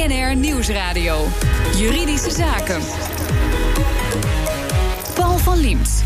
BNR 0.00 0.36
Nieuwsradio. 0.36 1.28
Juridische 1.76 2.30
Zaken. 2.30 2.80
Paul 5.14 5.38
van 5.38 5.58
Liemt. 5.58 6.04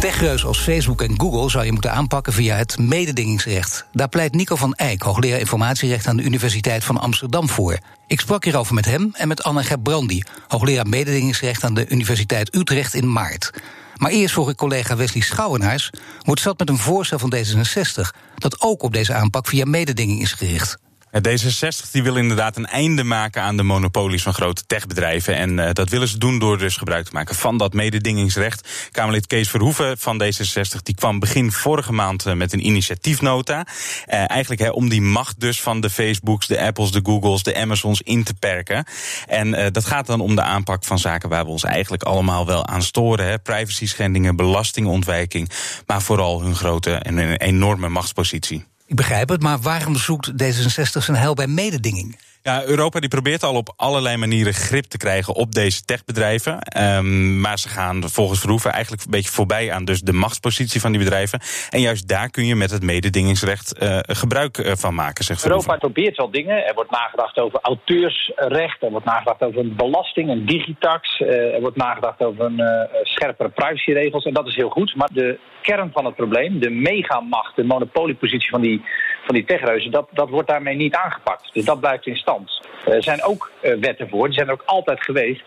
Techreus 0.00 0.44
als 0.44 0.58
Facebook 0.58 1.02
en 1.02 1.20
Google 1.20 1.50
zou 1.50 1.64
je 1.64 1.72
moeten 1.72 1.92
aanpakken 1.92 2.32
via 2.32 2.56
het 2.56 2.78
mededingingsrecht. 2.78 3.86
Daar 3.92 4.08
pleit 4.08 4.34
Nico 4.34 4.56
van 4.56 4.74
Eyck, 4.74 5.02
hoogleraar 5.02 5.38
informatierecht 5.38 6.06
aan 6.06 6.16
de 6.16 6.22
Universiteit 6.22 6.84
van 6.84 7.00
Amsterdam 7.00 7.48
voor. 7.48 7.78
Ik 8.06 8.20
sprak 8.20 8.44
hierover 8.44 8.74
met 8.74 8.84
hem 8.84 9.10
en 9.12 9.28
met 9.28 9.42
Anne 9.42 9.62
Gerbrandi, 9.62 10.22
hoogleraar 10.48 10.88
mededingingsrecht 10.88 11.64
aan 11.64 11.74
de 11.74 11.88
Universiteit 11.88 12.54
Utrecht 12.54 12.94
in 12.94 13.12
maart. 13.12 13.50
Maar 13.96 14.10
eerst 14.10 14.32
vroeg 14.32 14.50
ik 14.50 14.56
collega 14.56 14.96
Wesley 14.96 15.22
Schouwenaars 15.22 15.90
het 16.24 16.40
zat 16.40 16.58
met 16.58 16.68
een 16.68 16.78
voorstel 16.78 17.18
van 17.18 17.34
D66 17.34 18.18
dat 18.34 18.60
ook 18.60 18.82
op 18.82 18.92
deze 18.92 19.14
aanpak 19.14 19.46
via 19.46 19.64
mededinging 19.64 20.20
is 20.20 20.32
gericht. 20.32 20.78
D66 21.16 21.90
die 21.90 22.02
wil 22.02 22.16
inderdaad 22.16 22.56
een 22.56 22.66
einde 22.66 23.04
maken 23.04 23.42
aan 23.42 23.56
de 23.56 23.62
monopolies 23.62 24.22
van 24.22 24.34
grote 24.34 24.66
techbedrijven. 24.66 25.36
En 25.36 25.58
uh, 25.58 25.72
dat 25.72 25.88
willen 25.88 26.08
ze 26.08 26.18
doen 26.18 26.38
door 26.38 26.58
dus 26.58 26.76
gebruik 26.76 27.04
te 27.04 27.12
maken 27.12 27.34
van 27.34 27.58
dat 27.58 27.72
mededingingsrecht. 27.72 28.88
Kamerlid 28.90 29.26
Kees 29.26 29.50
Verhoeven 29.50 29.98
van 29.98 30.22
D66 30.22 30.82
die 30.82 30.94
kwam 30.94 31.18
begin 31.18 31.52
vorige 31.52 31.92
maand 31.92 32.26
uh, 32.26 32.32
met 32.32 32.52
een 32.52 32.66
initiatiefnota. 32.66 33.66
Uh, 34.06 34.30
eigenlijk 34.30 34.74
om 34.74 34.88
die 34.88 35.02
macht 35.02 35.40
dus 35.40 35.60
van 35.60 35.80
de 35.80 35.90
Facebooks, 35.90 36.46
de 36.46 36.60
Apples, 36.60 36.90
de 36.90 37.00
Googles, 37.02 37.42
de 37.42 37.56
Amazons 37.56 38.02
in 38.02 38.24
te 38.24 38.34
perken. 38.34 38.84
En 39.26 39.72
dat 39.72 39.84
gaat 39.84 40.06
dan 40.06 40.20
om 40.20 40.34
de 40.34 40.42
aanpak 40.42 40.84
van 40.84 40.98
zaken 40.98 41.28
waar 41.28 41.44
we 41.44 41.50
ons 41.50 41.64
eigenlijk 41.64 42.02
allemaal 42.02 42.46
wel 42.46 42.66
aan 42.66 42.82
storen. 42.82 43.42
Privacy 43.42 43.86
schendingen, 43.86 44.36
belastingontwijking, 44.36 45.50
maar 45.86 46.02
vooral 46.02 46.42
hun 46.42 46.54
grote 46.54 46.92
en 46.92 47.36
enorme 47.36 47.88
machtspositie. 47.88 48.64
Ik 48.86 48.96
begrijp 48.96 49.28
het, 49.28 49.42
maar 49.42 49.58
waarom 49.58 49.96
zoekt 49.96 50.32
D66 50.42 51.02
zijn 51.02 51.16
heil 51.16 51.34
bij 51.34 51.46
mededinging? 51.46 52.18
Ja, 52.46 52.64
Europa 52.64 53.00
die 53.00 53.08
probeert 53.08 53.42
al 53.42 53.54
op 53.54 53.72
allerlei 53.76 54.16
manieren 54.16 54.52
grip 54.52 54.84
te 54.84 54.96
krijgen 54.96 55.34
op 55.34 55.52
deze 55.52 55.84
techbedrijven. 55.84 56.58
Um, 56.82 57.40
maar 57.40 57.58
ze 57.58 57.68
gaan 57.68 58.08
volgens 58.08 58.40
Verhoeven 58.40 58.72
eigenlijk 58.72 59.04
een 59.04 59.10
beetje 59.10 59.30
voorbij 59.30 59.72
aan 59.72 59.84
dus 59.84 60.00
de 60.00 60.12
machtspositie 60.12 60.80
van 60.80 60.92
die 60.92 61.00
bedrijven. 61.00 61.40
En 61.70 61.80
juist 61.80 62.08
daar 62.08 62.30
kun 62.30 62.46
je 62.46 62.54
met 62.54 62.70
het 62.70 62.82
mededingingsrecht 62.82 63.82
uh, 63.82 63.98
gebruik 64.02 64.58
uh, 64.58 64.72
van 64.72 64.94
maken, 64.94 65.24
zegt 65.24 65.40
Verhoeven. 65.40 65.70
Europa 65.70 65.86
probeert 65.86 66.16
wel 66.16 66.30
dingen. 66.30 66.66
Er 66.66 66.74
wordt 66.74 66.90
nagedacht 66.90 67.38
over 67.38 67.58
auteursrecht, 67.62 68.82
er 68.82 68.90
wordt 68.90 69.06
nagedacht 69.06 69.42
over 69.42 69.60
een 69.60 69.76
belasting, 69.76 70.30
een 70.30 70.46
digitax. 70.46 71.20
Uh, 71.20 71.54
er 71.54 71.60
wordt 71.60 71.76
nagedacht 71.76 72.22
over 72.22 72.44
een 72.44 72.88
scherpere 73.02 73.48
privacyregels. 73.48 74.24
En 74.24 74.34
dat 74.34 74.46
is 74.46 74.54
heel 74.54 74.70
goed. 74.70 74.94
Maar 74.96 75.10
de 75.12 75.38
kern 75.62 75.90
van 75.92 76.04
het 76.04 76.14
probleem, 76.14 76.60
de 76.60 76.70
megamacht, 76.70 77.56
de 77.56 77.64
monopoliepositie 77.64 78.50
van 78.50 78.60
die, 78.60 78.84
van 79.26 79.34
die 79.34 79.44
techreuzen, 79.44 79.90
dat, 79.90 80.08
dat 80.12 80.30
wordt 80.30 80.48
daarmee 80.48 80.76
niet 80.76 80.94
aangepakt. 80.94 81.50
Dus 81.52 81.64
dat 81.64 81.80
blijft 81.80 82.06
in 82.06 82.16
stand. 82.16 82.60
Er 82.84 83.02
zijn 83.02 83.22
ook 83.22 83.50
wetten 83.60 84.08
voor, 84.08 84.24
die 84.24 84.34
zijn 84.34 84.46
er 84.46 84.52
ook 84.52 84.62
altijd 84.66 85.02
geweest. 85.02 85.40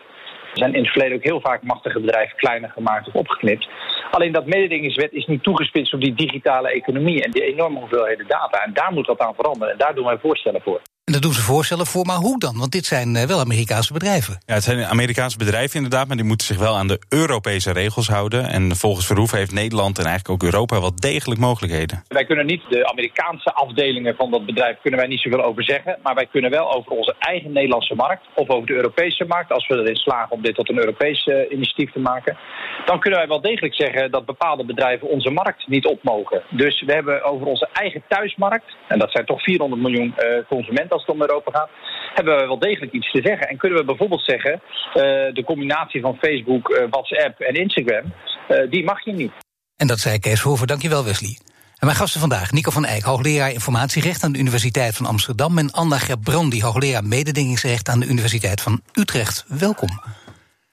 Er 0.52 0.58
zijn 0.58 0.74
in 0.74 0.82
het 0.82 0.92
verleden 0.92 1.16
ook 1.16 1.24
heel 1.24 1.40
vaak 1.40 1.62
machtige 1.62 2.00
bedrijven 2.00 2.36
kleiner 2.36 2.70
gemaakt 2.70 3.06
of 3.06 3.14
opgeknipt. 3.14 3.68
Alleen 4.10 4.32
dat 4.32 4.46
mededingingswet 4.46 5.12
is 5.12 5.26
niet 5.26 5.42
toegespitst 5.42 5.94
op 5.94 6.00
die 6.00 6.14
digitale 6.14 6.70
economie 6.70 7.22
en 7.24 7.30
die 7.30 7.42
enorme 7.42 7.78
hoeveelheden 7.78 8.26
data. 8.28 8.64
En 8.64 8.72
daar 8.74 8.92
moet 8.92 9.06
dat 9.06 9.18
aan 9.20 9.34
veranderen. 9.34 9.72
En 9.72 9.78
daar 9.78 9.94
doen 9.94 10.04
wij 10.04 10.18
voorstellen 10.18 10.62
voor. 10.62 10.80
En 11.10 11.16
daar 11.16 11.24
doen 11.24 11.40
ze 11.40 11.52
voorstellen 11.54 11.86
voor, 11.86 12.06
maar 12.06 12.16
hoe 12.16 12.38
dan? 12.38 12.58
Want 12.58 12.72
dit 12.72 12.86
zijn 12.86 13.16
eh, 13.16 13.26
wel 13.26 13.40
Amerikaanse 13.40 13.92
bedrijven. 13.92 14.38
Ja, 14.46 14.54
het 14.54 14.62
zijn 14.62 14.84
Amerikaanse 14.84 15.38
bedrijven 15.38 15.76
inderdaad, 15.76 16.06
maar 16.06 16.16
die 16.16 16.26
moeten 16.26 16.46
zich 16.46 16.58
wel 16.58 16.76
aan 16.76 16.86
de 16.86 17.00
Europese 17.08 17.72
regels 17.72 18.08
houden. 18.08 18.48
En 18.48 18.76
volgens 18.76 19.06
Verhoeven 19.06 19.38
heeft 19.38 19.52
Nederland 19.52 19.98
en 19.98 20.04
eigenlijk 20.04 20.34
ook 20.34 20.52
Europa 20.52 20.80
wel 20.80 20.94
degelijk 20.94 21.40
mogelijkheden. 21.40 22.02
Wij 22.08 22.24
kunnen 22.24 22.46
niet 22.46 22.62
de 22.68 22.88
Amerikaanse 22.88 23.52
afdelingen 23.52 24.14
van 24.16 24.30
dat 24.30 24.46
bedrijf 24.46 24.76
kunnen 24.82 25.00
wij 25.00 25.08
niet 25.08 25.20
zoveel 25.20 25.42
over 25.42 25.64
zeggen. 25.64 25.98
Maar 26.02 26.14
wij 26.14 26.26
kunnen 26.26 26.50
wel 26.50 26.74
over 26.74 26.92
onze 26.92 27.14
eigen 27.18 27.52
Nederlandse 27.52 27.94
markt 27.94 28.26
of 28.34 28.48
over 28.48 28.66
de 28.66 28.74
Europese 28.74 29.24
markt, 29.24 29.52
als 29.52 29.66
we 29.66 29.78
erin 29.78 29.96
slagen 29.96 30.32
om 30.32 30.42
dit 30.42 30.54
tot 30.54 30.68
een 30.68 30.78
Europees 30.78 31.26
uh, 31.26 31.50
initiatief 31.50 31.92
te 31.92 32.00
maken, 32.00 32.36
dan 32.84 33.00
kunnen 33.00 33.18
wij 33.18 33.28
wel 33.28 33.40
degelijk 33.40 33.74
zeggen 33.74 34.10
dat 34.10 34.26
bepaalde 34.26 34.64
bedrijven 34.64 35.08
onze 35.08 35.30
markt 35.30 35.68
niet 35.68 35.86
op 35.86 36.02
mogen. 36.02 36.42
Dus 36.50 36.82
we 36.86 36.92
hebben 36.92 37.24
over 37.24 37.46
onze 37.46 37.68
eigen 37.72 38.02
thuismarkt, 38.08 38.76
en 38.88 38.98
dat 38.98 39.10
zijn 39.10 39.26
toch 39.26 39.42
400 39.42 39.82
miljoen 39.82 40.14
uh, 40.18 40.46
consumenten 40.48 40.99
als 41.00 41.08
het 41.08 41.14
om 41.16 41.28
Europa 41.28 41.58
gaat, 41.58 41.70
hebben 42.14 42.36
we 42.36 42.46
wel 42.46 42.58
degelijk 42.58 42.92
iets 42.92 43.10
te 43.10 43.20
zeggen. 43.22 43.48
En 43.48 43.56
kunnen 43.56 43.78
we 43.78 43.84
bijvoorbeeld 43.84 44.24
zeggen, 44.24 44.52
uh, 44.52 45.02
de 45.34 45.42
combinatie 45.46 46.00
van 46.00 46.18
Facebook, 46.20 46.68
uh, 46.68 46.84
WhatsApp 46.90 47.40
en 47.40 47.54
Instagram, 47.54 48.12
uh, 48.48 48.70
die 48.70 48.84
mag 48.84 49.04
je 49.04 49.12
niet. 49.12 49.32
En 49.76 49.86
dat 49.86 49.98
zei 49.98 50.18
Kees 50.18 50.40
Verhoeven. 50.40 50.66
Dankjewel, 50.66 51.04
Wesley. 51.04 51.38
En 51.78 51.86
mijn 51.86 51.96
gasten 51.96 52.20
vandaag, 52.20 52.52
Nico 52.52 52.70
van 52.70 52.84
Eyck, 52.84 53.02
hoogleraar 53.02 53.52
informatierecht 53.52 54.24
aan 54.24 54.32
de 54.32 54.38
Universiteit 54.38 54.96
van 54.96 55.06
Amsterdam... 55.06 55.58
en 55.58 55.70
Anna 55.70 55.98
Gerbrandi, 55.98 56.62
hoogleraar 56.62 57.04
mededingingsrecht 57.04 57.88
aan 57.88 58.00
de 58.00 58.06
Universiteit 58.06 58.60
van 58.60 58.80
Utrecht. 58.92 59.44
Welkom. 59.48 59.88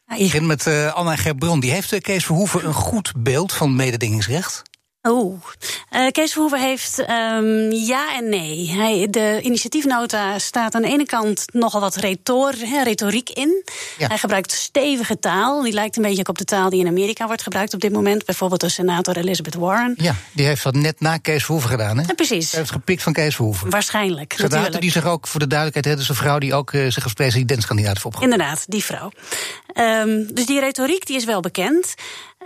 Ik 0.07 0.17
begin 0.17 0.45
met 0.45 0.65
uh, 0.65 0.94
Anna 0.94 1.15
Gerbrandi. 1.15 1.69
Heeft 1.69 2.01
Kees 2.01 2.25
Verhoeven 2.25 2.65
een 2.65 2.73
goed 2.73 3.13
beeld 3.17 3.53
van 3.53 3.75
mededingingsrecht? 3.75 4.63
Oeh, 5.07 5.41
uh, 5.91 6.07
Kees 6.12 6.31
Verhoeven 6.31 6.59
heeft 6.62 7.00
um, 7.00 7.72
ja 7.72 8.16
en 8.16 8.29
nee. 8.29 8.72
Hij, 8.72 9.07
de 9.09 9.40
initiatiefnota 9.41 10.40
staat 10.40 10.75
aan 10.75 10.81
de 10.81 10.88
ene 10.88 11.06
kant 11.06 11.45
nogal 11.53 11.81
wat 11.81 11.95
retor, 11.95 12.53
he, 12.57 12.84
retoriek 12.84 13.29
in. 13.29 13.63
Ja. 13.97 14.07
Hij 14.07 14.18
gebruikt 14.18 14.51
stevige 14.51 15.19
taal. 15.19 15.62
Die 15.62 15.73
lijkt 15.73 15.97
een 15.97 16.03
beetje 16.03 16.25
op 16.25 16.38
de 16.38 16.44
taal 16.44 16.69
die 16.69 16.79
in 16.79 16.88
Amerika 16.88 17.25
wordt 17.25 17.44
gebruikt 17.44 17.73
op 17.73 17.79
dit 17.79 17.91
moment. 17.91 18.25
Bijvoorbeeld 18.25 18.62
door 18.62 18.69
senator 18.69 19.18
Elizabeth 19.18 19.56
Warren. 19.56 19.94
Ja, 19.97 20.16
die 20.31 20.45
heeft 20.45 20.63
dat 20.63 20.75
net 20.75 21.00
na 21.00 21.18
Kees 21.18 21.44
Verhoeven 21.44 21.69
gedaan, 21.69 21.97
hè? 21.97 22.03
Ja, 22.07 22.13
precies. 22.13 22.51
Hij 22.51 22.59
heeft 22.59 22.72
gepikt 22.72 23.03
van 23.03 23.13
Kees 23.13 23.35
Verhoeven. 23.35 23.69
Waarschijnlijk, 23.69 24.38
natuurlijk. 24.38 24.81
die 24.81 24.91
zich 24.91 25.06
ook, 25.06 25.28
voor 25.28 25.39
de 25.39 25.47
duidelijkheid, 25.47 26.00
is 26.00 26.09
een 26.09 26.16
vrouw 26.16 26.39
die 26.39 26.53
ook 26.53 26.72
uh, 26.72 26.91
zich 26.91 27.03
als 27.03 27.13
presidentskandidaat 27.13 27.94
heeft 27.94 28.06
opgenomen. 28.06 28.38
Inderdaad, 28.39 28.66
die 28.68 28.84
vrouw. 28.84 29.12
Um, 29.79 30.33
dus 30.33 30.45
die 30.45 30.59
retoriek 30.59 31.05
die 31.05 31.15
is 31.15 31.25
wel 31.25 31.41
bekend. 31.41 31.95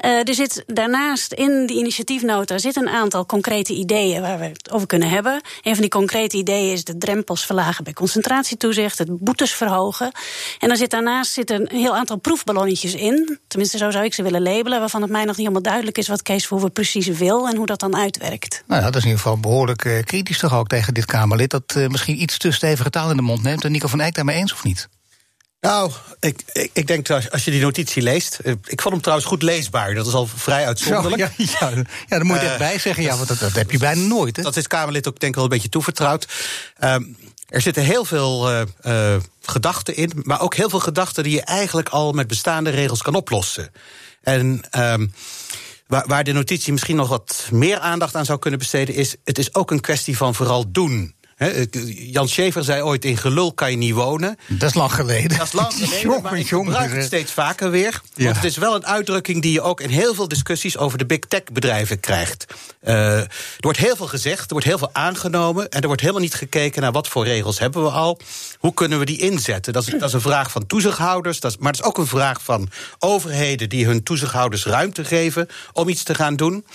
Uh, 0.05 0.27
er 0.27 0.33
zit 0.33 0.63
daarnaast 0.67 1.33
in 1.33 1.65
die 1.65 1.77
initiatiefnota 1.77 2.57
zit 2.57 2.75
een 2.75 2.89
aantal 2.89 3.25
concrete 3.25 3.73
ideeën 3.73 4.21
waar 4.21 4.39
we 4.39 4.45
het 4.45 4.71
over 4.71 4.87
kunnen 4.87 5.09
hebben. 5.09 5.41
Een 5.61 5.73
van 5.73 5.81
die 5.81 5.89
concrete 5.89 6.37
ideeën 6.37 6.71
is 6.71 6.83
de 6.83 6.97
drempels 6.97 7.45
verlagen 7.45 7.83
bij 7.83 7.93
concentratietoezicht, 7.93 8.97
het 8.97 9.19
boetes 9.19 9.53
verhogen. 9.53 10.11
En 10.59 10.67
dan 10.67 10.77
zit 10.77 10.89
daarnaast 10.89 11.31
zit 11.31 11.49
een 11.49 11.69
heel 11.71 11.95
aantal 11.95 12.17
proefballonnetjes 12.17 12.93
in. 12.93 13.39
Tenminste, 13.47 13.77
zo 13.77 13.91
zou 13.91 14.05
ik 14.05 14.13
ze 14.13 14.23
willen 14.23 14.41
labelen, 14.41 14.79
waarvan 14.79 15.01
het 15.01 15.11
mij 15.11 15.25
nog 15.25 15.37
niet 15.37 15.47
helemaal 15.47 15.61
duidelijk 15.61 15.97
is 15.97 16.07
wat 16.07 16.21
Kees 16.21 16.43
Verhoeven 16.43 16.71
precies 16.71 17.07
wil 17.07 17.47
en 17.47 17.55
hoe 17.55 17.65
dat 17.65 17.79
dan 17.79 17.95
uitwerkt. 17.95 18.63
Nou 18.67 18.81
ja, 18.81 18.85
dat 18.85 18.95
is 18.95 19.01
in 19.01 19.09
ieder 19.09 19.23
geval 19.23 19.39
behoorlijk 19.39 19.85
uh, 19.85 20.03
kritisch 20.03 20.39
toch 20.39 20.55
ook 20.55 20.67
tegen 20.67 20.93
dit 20.93 21.05
Kamerlid. 21.05 21.49
Dat 21.49 21.75
uh, 21.77 21.87
misschien 21.87 22.21
iets 22.21 22.37
te 22.37 22.51
stevige 22.51 22.89
taal 22.89 23.09
in 23.09 23.15
de 23.15 23.21
mond 23.21 23.43
neemt. 23.43 23.63
En 23.63 23.71
Nico 23.71 23.87
van 23.87 24.01
Eyck 24.01 24.15
daarmee 24.15 24.35
eens 24.35 24.53
of 24.53 24.63
niet? 24.63 24.89
Nou, 25.61 25.91
ik, 26.19 26.41
ik, 26.53 26.69
ik 26.73 26.87
denk 26.87 27.07
dat 27.07 27.31
als 27.31 27.45
je 27.45 27.51
die 27.51 27.61
notitie 27.61 28.01
leest. 28.01 28.39
Ik 28.43 28.81
vond 28.81 28.93
hem 28.93 29.01
trouwens 29.01 29.27
goed 29.27 29.41
leesbaar. 29.41 29.93
Dat 29.93 30.07
is 30.07 30.13
al 30.13 30.27
vrij 30.35 30.65
uitzonderlijk. 30.65 31.31
Zo, 31.37 31.43
ja, 31.43 31.71
ja, 32.07 32.23
moet 32.23 32.39
je 32.39 32.43
uh, 32.43 32.49
echt 32.49 32.57
bij 32.57 32.79
zeggen. 32.79 33.03
Ja, 33.03 33.15
want 33.15 33.27
dat, 33.27 33.39
dat 33.39 33.51
heb 33.51 33.71
je 33.71 33.77
bijna 33.77 34.01
nooit. 34.01 34.35
Hè? 34.35 34.43
Dat 34.43 34.57
is 34.57 34.67
Kamerlid 34.67 35.07
ook 35.07 35.19
denk 35.19 35.31
ik 35.31 35.35
wel 35.35 35.43
een 35.43 35.49
beetje 35.49 35.69
toevertrouwd. 35.69 36.27
Um, 36.83 37.17
er 37.47 37.61
zitten 37.61 37.83
heel 37.83 38.05
veel 38.05 38.51
uh, 38.51 38.61
uh, 38.85 39.15
gedachten 39.41 39.95
in, 39.95 40.11
maar 40.15 40.41
ook 40.41 40.55
heel 40.55 40.69
veel 40.69 40.79
gedachten 40.79 41.23
die 41.23 41.33
je 41.33 41.41
eigenlijk 41.41 41.89
al 41.89 42.11
met 42.11 42.27
bestaande 42.27 42.69
regels 42.69 43.01
kan 43.01 43.15
oplossen. 43.15 43.71
En 44.21 44.63
um, 44.77 45.13
waar, 45.87 46.07
waar 46.07 46.23
de 46.23 46.31
notitie 46.31 46.71
misschien 46.71 46.95
nog 46.95 47.07
wat 47.07 47.47
meer 47.51 47.79
aandacht 47.79 48.15
aan 48.15 48.25
zou 48.25 48.39
kunnen 48.39 48.59
besteden, 48.59 48.95
is: 48.95 49.15
het 49.23 49.37
is 49.37 49.53
ook 49.53 49.71
een 49.71 49.81
kwestie 49.81 50.17
van 50.17 50.35
vooral 50.35 50.71
doen. 50.71 51.15
He, 51.41 51.65
Jan 51.95 52.29
Schever 52.29 52.63
zei 52.63 52.81
ooit: 52.81 53.05
in 53.05 53.17
gelul 53.17 53.53
kan 53.53 53.71
je 53.71 53.77
niet 53.77 53.93
wonen. 53.93 54.37
Dat 54.47 54.69
is 54.69 54.75
lang 54.75 54.93
geleden. 54.93 55.37
Dat 55.37 55.47
is 55.47 55.53
lang 55.53 55.73
geleden, 55.73 55.99
jongen, 55.99 56.21
maar 56.21 56.37
ik 56.37 56.47
gebruik 56.47 56.91
het 56.93 57.03
steeds 57.03 57.31
vaker 57.31 57.71
weer. 57.71 58.01
Ja. 58.13 58.23
Want 58.23 58.35
het 58.35 58.45
is 58.45 58.57
wel 58.57 58.75
een 58.75 58.85
uitdrukking 58.85 59.41
die 59.41 59.51
je 59.51 59.61
ook 59.61 59.81
in 59.81 59.89
heel 59.89 60.13
veel 60.13 60.27
discussies 60.27 60.77
over 60.77 60.97
de 60.97 61.05
big 61.05 61.19
tech 61.19 61.43
bedrijven 61.43 61.99
krijgt. 61.99 62.45
Uh, 62.83 63.17
er 63.17 63.27
wordt 63.59 63.77
heel 63.77 63.95
veel 63.95 64.07
gezegd, 64.07 64.41
er 64.41 64.51
wordt 64.51 64.65
heel 64.65 64.77
veel 64.77 64.89
aangenomen. 64.93 65.69
En 65.69 65.81
er 65.81 65.87
wordt 65.87 66.01
helemaal 66.01 66.21
niet 66.21 66.33
gekeken 66.33 66.81
naar 66.81 66.91
wat 66.91 67.07
voor 67.07 67.25
regels 67.25 67.59
hebben 67.59 67.83
we 67.83 67.89
al. 67.89 68.19
Hoe 68.59 68.73
kunnen 68.73 68.99
we 68.99 69.05
die 69.05 69.19
inzetten? 69.19 69.73
Dat 69.73 69.87
is, 69.87 69.93
dat 69.93 70.07
is 70.07 70.13
een 70.13 70.21
vraag 70.21 70.51
van 70.51 70.65
toezichthouders. 70.65 71.39
Dat 71.39 71.51
is, 71.51 71.57
maar 71.57 71.71
het 71.71 71.81
is 71.81 71.87
ook 71.87 71.97
een 71.97 72.07
vraag 72.07 72.43
van 72.43 72.69
overheden 72.99 73.69
die 73.69 73.85
hun 73.85 74.03
toezichthouders 74.03 74.65
ruimte 74.65 75.05
geven 75.05 75.47
om 75.73 75.89
iets 75.89 76.03
te 76.03 76.15
gaan 76.15 76.35
doen. 76.35 76.65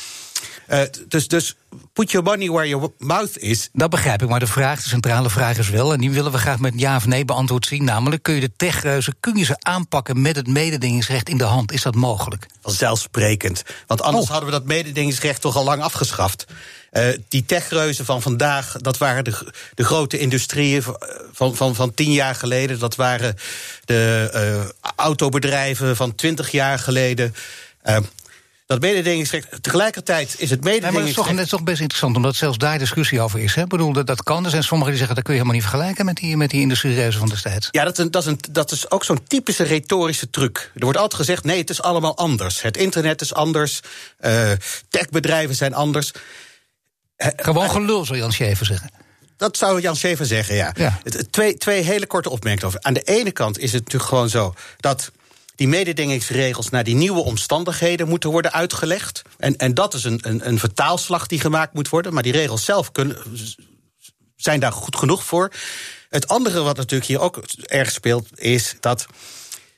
Uh, 0.68 0.80
dus, 1.08 1.28
dus 1.28 1.56
put 1.96 2.10
your 2.10 2.26
money 2.26 2.50
where 2.50 2.68
your 2.68 2.92
mouth 2.98 3.38
is. 3.38 3.68
Dat 3.72 3.90
begrijp 3.90 4.22
ik, 4.22 4.28
maar 4.28 4.40
de 4.40 4.46
vraag, 4.46 4.82
de 4.82 4.88
centrale 4.88 5.30
vraag 5.30 5.58
is 5.58 5.68
wel... 5.68 5.92
en 5.92 6.00
die 6.00 6.10
willen 6.10 6.32
we 6.32 6.38
graag 6.38 6.58
met 6.58 6.72
ja 6.76 6.96
of 6.96 7.06
nee 7.06 7.24
beantwoord 7.24 7.66
zien... 7.66 7.84
namelijk, 7.84 8.22
kun 8.22 8.34
je 8.34 8.40
de 8.40 8.50
techreuzen, 8.56 9.14
kun 9.20 9.36
je 9.36 9.44
ze 9.44 9.56
aanpakken... 9.58 10.22
met 10.22 10.36
het 10.36 10.46
mededingingsrecht 10.46 11.28
in 11.28 11.38
de 11.38 11.44
hand? 11.44 11.72
Is 11.72 11.82
dat 11.82 11.94
mogelijk? 11.94 12.46
Vanzelfsprekend. 12.62 13.62
Want 13.86 14.02
anders 14.02 14.24
oh. 14.24 14.30
hadden 14.30 14.48
we 14.48 14.54
dat 14.54 14.64
mededingingsrecht 14.64 15.40
toch 15.40 15.56
al 15.56 15.64
lang 15.64 15.82
afgeschaft. 15.82 16.46
Uh, 16.92 17.08
die 17.28 17.44
techreuzen 17.44 18.04
van 18.04 18.22
vandaag, 18.22 18.76
dat 18.76 18.98
waren 18.98 19.24
de, 19.24 19.52
de 19.74 19.84
grote 19.84 20.18
industrieën 20.18 20.82
van, 21.32 21.56
van, 21.56 21.74
van 21.74 21.94
tien 21.94 22.12
jaar 22.12 22.34
geleden. 22.34 22.78
Dat 22.78 22.96
waren 22.96 23.36
de 23.84 24.30
uh, 24.34 24.70
autobedrijven 24.96 25.96
van 25.96 26.14
twintig 26.14 26.50
jaar 26.50 26.78
geleden. 26.78 27.34
Uh, 27.84 27.96
dat 28.66 28.80
mededingingsrecht. 28.80 29.62
Tegelijkertijd 29.62 30.34
is 30.38 30.50
het 30.50 30.64
mededingingsrecht. 30.64 30.92
maar 30.92 31.02
het 31.02 31.38
is 31.38 31.48
toch, 31.48 31.58
toch 31.58 31.62
best 31.62 31.80
interessant, 31.80 32.16
omdat 32.16 32.36
zelfs 32.36 32.58
daar 32.58 32.78
discussie 32.78 33.20
over 33.20 33.40
is. 33.40 33.54
Hè? 33.54 33.62
Ik 33.62 33.68
bedoel, 33.68 33.92
dat, 33.92 34.06
dat 34.06 34.22
kan. 34.22 34.44
Er 34.44 34.50
zijn 34.50 34.62
sommigen 34.62 34.90
die 34.90 34.98
zeggen 34.98 35.16
dat 35.16 35.24
kun 35.24 35.34
je 35.34 35.40
helemaal 35.40 35.60
niet 35.60 35.70
vergelijken 35.70 36.04
met 36.04 36.16
die, 36.16 36.36
met 36.36 36.50
die 36.50 36.60
industriereuzen 36.60 37.20
van 37.20 37.28
destijds. 37.28 37.68
Ja, 37.70 37.84
dat 37.84 37.98
is, 37.98 38.10
dat 38.10 38.22
is, 38.22 38.28
een, 38.28 38.38
dat 38.50 38.72
is 38.72 38.90
ook 38.90 39.04
zo'n 39.04 39.22
typische 39.26 39.62
retorische 39.62 40.30
truc. 40.30 40.70
Er 40.74 40.80
wordt 40.80 40.98
altijd 40.98 41.20
gezegd: 41.20 41.44
nee, 41.44 41.58
het 41.58 41.70
is 41.70 41.82
allemaal 41.82 42.16
anders. 42.16 42.62
Het 42.62 42.76
internet 42.76 43.20
is 43.20 43.34
anders. 43.34 43.80
Uh, 44.20 44.50
techbedrijven 44.88 45.54
zijn 45.54 45.74
anders. 45.74 46.12
Gewoon 47.16 47.70
gelul, 47.70 48.04
zou 48.04 48.18
Jan 48.18 48.32
Schever 48.32 48.66
zeggen. 48.66 48.90
Dat 49.36 49.56
zou 49.56 49.80
Jan 49.80 49.96
Schever 49.96 50.26
zeggen, 50.26 50.54
ja. 50.54 50.72
ja. 50.76 51.00
Twee, 51.30 51.56
twee 51.56 51.82
hele 51.82 52.06
korte 52.06 52.30
opmerkingen 52.30 52.66
over. 52.66 52.82
Aan 52.82 52.94
de 52.94 53.02
ene 53.02 53.30
kant 53.30 53.58
is 53.58 53.72
het 53.72 53.82
natuurlijk 53.82 54.10
gewoon 54.10 54.28
zo 54.28 54.54
dat 54.76 55.10
die 55.56 55.68
mededingingsregels 55.68 56.68
naar 56.68 56.84
die 56.84 56.94
nieuwe 56.94 57.20
omstandigheden 57.20 58.08
moeten 58.08 58.30
worden 58.30 58.52
uitgelegd. 58.52 59.22
En, 59.38 59.56
en 59.56 59.74
dat 59.74 59.94
is 59.94 60.04
een, 60.04 60.18
een, 60.22 60.48
een 60.48 60.58
vertaalslag 60.58 61.26
die 61.26 61.40
gemaakt 61.40 61.74
moet 61.74 61.88
worden. 61.88 62.14
Maar 62.14 62.22
die 62.22 62.32
regels 62.32 62.64
zelf 62.64 62.92
kunnen, 62.92 63.16
zijn 64.36 64.60
daar 64.60 64.72
goed 64.72 64.96
genoeg 64.96 65.24
voor. 65.24 65.52
Het 66.08 66.28
andere 66.28 66.62
wat 66.62 66.76
natuurlijk 66.76 67.08
hier 67.08 67.20
ook 67.20 67.42
erg 67.62 67.90
speelt, 67.90 68.28
is 68.34 68.76
dat 68.80 69.06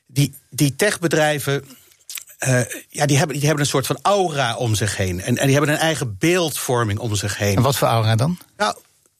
die, 0.07 0.33
die 0.49 0.75
techbedrijven. 0.75 1.65
Uh, 2.47 2.61
ja, 2.89 3.05
die 3.05 3.17
hebben, 3.17 3.35
die 3.35 3.45
hebben 3.45 3.63
een 3.63 3.71
soort 3.71 3.85
van 3.85 3.99
aura 4.01 4.55
om 4.55 4.75
zich 4.75 4.97
heen. 4.97 5.21
En, 5.21 5.37
en 5.37 5.45
die 5.45 5.55
hebben 5.55 5.73
een 5.73 5.81
eigen 5.81 6.15
beeldvorming 6.19 6.99
om 6.99 7.15
zich 7.15 7.37
heen. 7.37 7.55
En 7.55 7.61
wat 7.61 7.77
voor 7.77 7.87
aura 7.87 8.15
dan? 8.15 8.37
Nou, 8.57 8.75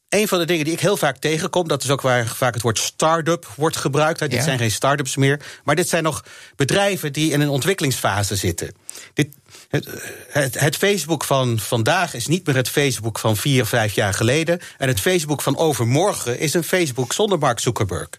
een 0.10 0.28
van 0.28 0.40
de 0.40 0.46
dingen 0.46 0.66
die 0.66 0.74
ik 0.74 0.80
heel 0.80 0.98
vaak 0.98 1.18
tegenkom, 1.18 1.68
dat 1.68 1.84
is 1.84 1.90
ook 1.90 2.02
waar 2.02 2.28
vaak 2.28 2.54
het 2.54 2.64
woord 2.64 2.80
start-up 2.80 3.48
wordt 3.56 3.78
gebruikt. 3.78 4.30
Dit 4.30 4.44
zijn 4.44 4.58
geen 4.58 4.72
start-ups 4.72 5.16
meer, 5.16 5.42
maar 5.64 5.76
dit 5.76 5.90
zijn 5.90 6.04
nog 6.04 6.24
bedrijven 6.56 7.14
die 7.14 7.32
in 7.32 7.42
een 7.42 7.50
ontwikkelingsfase 7.50 8.36
zitten. 8.36 8.76
Dit, 9.14 9.36
het, 9.68 9.88
het, 10.30 10.60
het, 10.60 10.76
Facebook 10.76 11.24
van 11.24 11.60
vandaag 11.60 12.14
is 12.14 12.28
niet 12.28 12.46
meer 12.46 12.56
het 12.56 12.70
Facebook 12.70 13.20
van 13.20 13.38
vier, 13.38 13.66
vijf 13.66 13.94
jaar 13.94 14.14
geleden. 14.14 14.60
En 14.78 14.88
het 14.88 15.00
Facebook 15.00 15.42
van 15.42 15.58
overmorgen 15.58 16.40
is 16.40 16.54
een 16.54 16.64
Facebook 16.64 17.14
zonder 17.14 17.40
Mark 17.40 17.60
Zuckerberg. 17.60 18.10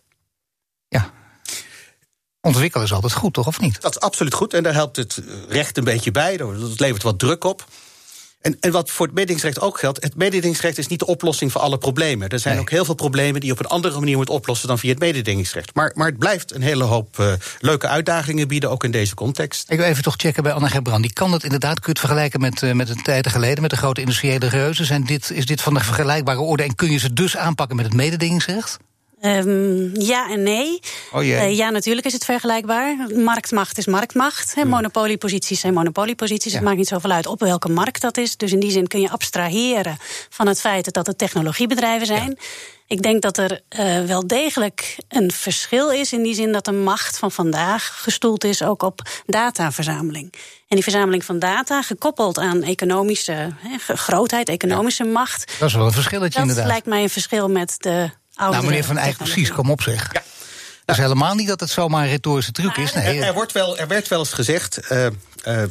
Ja. 0.88 1.10
Ontwikkelen 2.40 2.86
is 2.86 2.92
altijd 2.92 3.12
goed, 3.12 3.34
toch, 3.34 3.46
of 3.46 3.60
niet? 3.60 3.80
Dat 3.80 3.96
is 3.96 4.00
absoluut 4.00 4.34
goed 4.34 4.54
en 4.54 4.62
daar 4.62 4.74
helpt 4.74 4.96
het 4.96 5.22
recht 5.48 5.76
een 5.78 5.84
beetje 5.84 6.10
bij. 6.10 6.36
Dat 6.36 6.80
levert 6.80 7.02
wat 7.02 7.18
druk 7.18 7.44
op. 7.44 7.64
En, 8.40 8.56
en 8.60 8.70
wat 8.70 8.90
voor 8.90 9.06
het 9.06 9.14
mededingingsrecht 9.14 9.60
ook 9.60 9.78
geldt, 9.78 10.02
het 10.02 10.16
mededingingsrecht 10.16 10.78
is 10.78 10.86
niet 10.86 10.98
de 10.98 11.06
oplossing 11.06 11.52
voor 11.52 11.60
alle 11.60 11.78
problemen. 11.78 12.28
Er 12.28 12.38
zijn 12.38 12.58
ook 12.58 12.70
heel 12.70 12.84
veel 12.84 12.94
problemen 12.94 13.40
die 13.40 13.48
je 13.48 13.54
op 13.54 13.58
een 13.58 13.70
andere 13.70 13.98
manier 13.98 14.16
moet 14.16 14.28
oplossen 14.28 14.68
dan 14.68 14.78
via 14.78 14.90
het 14.90 14.98
mededingingsrecht. 14.98 15.74
Maar, 15.74 15.92
maar 15.94 16.06
het 16.06 16.18
blijft 16.18 16.54
een 16.54 16.62
hele 16.62 16.84
hoop 16.84 17.18
uh, 17.18 17.32
leuke 17.58 17.88
uitdagingen 17.88 18.48
bieden, 18.48 18.70
ook 18.70 18.84
in 18.84 18.90
deze 18.90 19.14
context. 19.14 19.70
Ik 19.70 19.78
wil 19.78 19.86
even 19.86 20.02
toch 20.02 20.14
checken 20.16 20.42
bij 20.42 20.52
Anna 20.52 20.68
Gerbrand. 20.68 21.02
Die 21.02 21.12
kan 21.12 21.32
het 21.32 21.44
inderdaad, 21.44 21.74
kun 21.74 21.82
je 21.84 21.90
het 21.90 21.98
vergelijken 21.98 22.40
met, 22.40 22.62
uh, 22.62 22.72
met 22.72 22.88
een 22.88 23.02
tijd 23.02 23.28
geleden, 23.28 23.60
met 23.60 23.70
de 23.70 23.76
grote 23.76 24.00
industriële 24.00 24.48
reuzen. 24.48 24.86
Zijn 24.86 25.04
dit, 25.04 25.30
is 25.30 25.46
dit 25.46 25.62
van 25.62 25.74
de 25.74 25.80
vergelijkbare 25.80 26.40
orde 26.40 26.62
en 26.62 26.74
kun 26.74 26.90
je 26.90 26.98
ze 26.98 27.12
dus 27.12 27.36
aanpakken 27.36 27.76
met 27.76 27.84
het 27.84 27.94
mededingingsrecht? 27.94 28.78
Um, 29.22 30.00
ja 30.00 30.30
en 30.30 30.42
nee. 30.42 30.80
Oh 31.12 31.24
uh, 31.24 31.56
ja, 31.56 31.70
natuurlijk 31.70 32.06
is 32.06 32.12
het 32.12 32.24
vergelijkbaar. 32.24 32.96
Marktmacht 33.14 33.78
is 33.78 33.86
marktmacht. 33.86 34.54
He, 34.54 34.64
monopolieposities 34.64 35.60
zijn 35.60 35.74
monopolieposities. 35.74 36.52
Ja. 36.52 36.58
Het 36.58 36.66
maakt 36.66 36.78
niet 36.78 36.88
zoveel 36.88 37.10
uit 37.10 37.26
op 37.26 37.40
welke 37.40 37.68
markt 37.68 38.00
dat 38.00 38.16
is. 38.16 38.36
Dus 38.36 38.52
in 38.52 38.60
die 38.60 38.70
zin 38.70 38.86
kun 38.86 39.00
je 39.00 39.10
abstraheren 39.10 39.96
van 40.28 40.46
het 40.46 40.60
feit 40.60 40.92
dat 40.92 41.06
het 41.06 41.18
technologiebedrijven 41.18 42.06
zijn. 42.06 42.36
Ja. 42.38 42.44
Ik 42.86 43.02
denk 43.02 43.22
dat 43.22 43.36
er 43.36 43.60
uh, 43.78 44.04
wel 44.04 44.26
degelijk 44.26 44.96
een 45.08 45.30
verschil 45.32 45.90
is 45.90 46.12
in 46.12 46.22
die 46.22 46.34
zin 46.34 46.52
dat 46.52 46.64
de 46.64 46.72
macht 46.72 47.18
van 47.18 47.32
vandaag 47.32 48.02
gestoeld 48.02 48.44
is 48.44 48.62
ook 48.62 48.82
op 48.82 49.00
dataverzameling. 49.26 50.32
En 50.68 50.76
die 50.76 50.82
verzameling 50.82 51.24
van 51.24 51.38
data, 51.38 51.82
gekoppeld 51.82 52.38
aan 52.38 52.62
economische 52.62 53.52
he, 53.58 53.96
grootheid, 53.96 54.48
economische 54.48 55.04
ja. 55.04 55.10
macht. 55.10 55.54
Dat 55.58 55.68
is 55.68 55.74
wel 55.74 55.86
een 55.86 55.92
verschilletje 55.92 56.38
dat 56.38 56.40
inderdaad. 56.40 56.64
Dat 56.64 56.72
lijkt 56.72 56.86
mij 56.86 57.02
een 57.02 57.10
verschil 57.10 57.48
met 57.48 57.74
de 57.78 58.10
nou, 58.40 58.64
meneer 58.64 58.84
Van 58.84 58.98
Eyck, 58.98 59.16
precies, 59.16 59.50
kom 59.50 59.70
op 59.70 59.82
zeg. 59.82 60.12
Ja. 60.12 60.22
Dat 60.84 60.96
is 60.96 61.02
helemaal 61.02 61.34
niet 61.34 61.48
dat 61.48 61.60
het 61.60 61.70
zomaar 61.70 62.04
een 62.04 62.10
retorische 62.10 62.52
truc 62.52 62.76
is. 62.76 62.92
Nee. 62.92 63.18
Er, 63.18 63.26
er, 63.26 63.34
wordt 63.34 63.52
wel, 63.52 63.78
er 63.78 63.88
werd 63.88 64.08
wel 64.08 64.18
eens 64.18 64.32
gezegd. 64.32 64.92
Uh, 64.92 65.06
uh, 65.46 65.62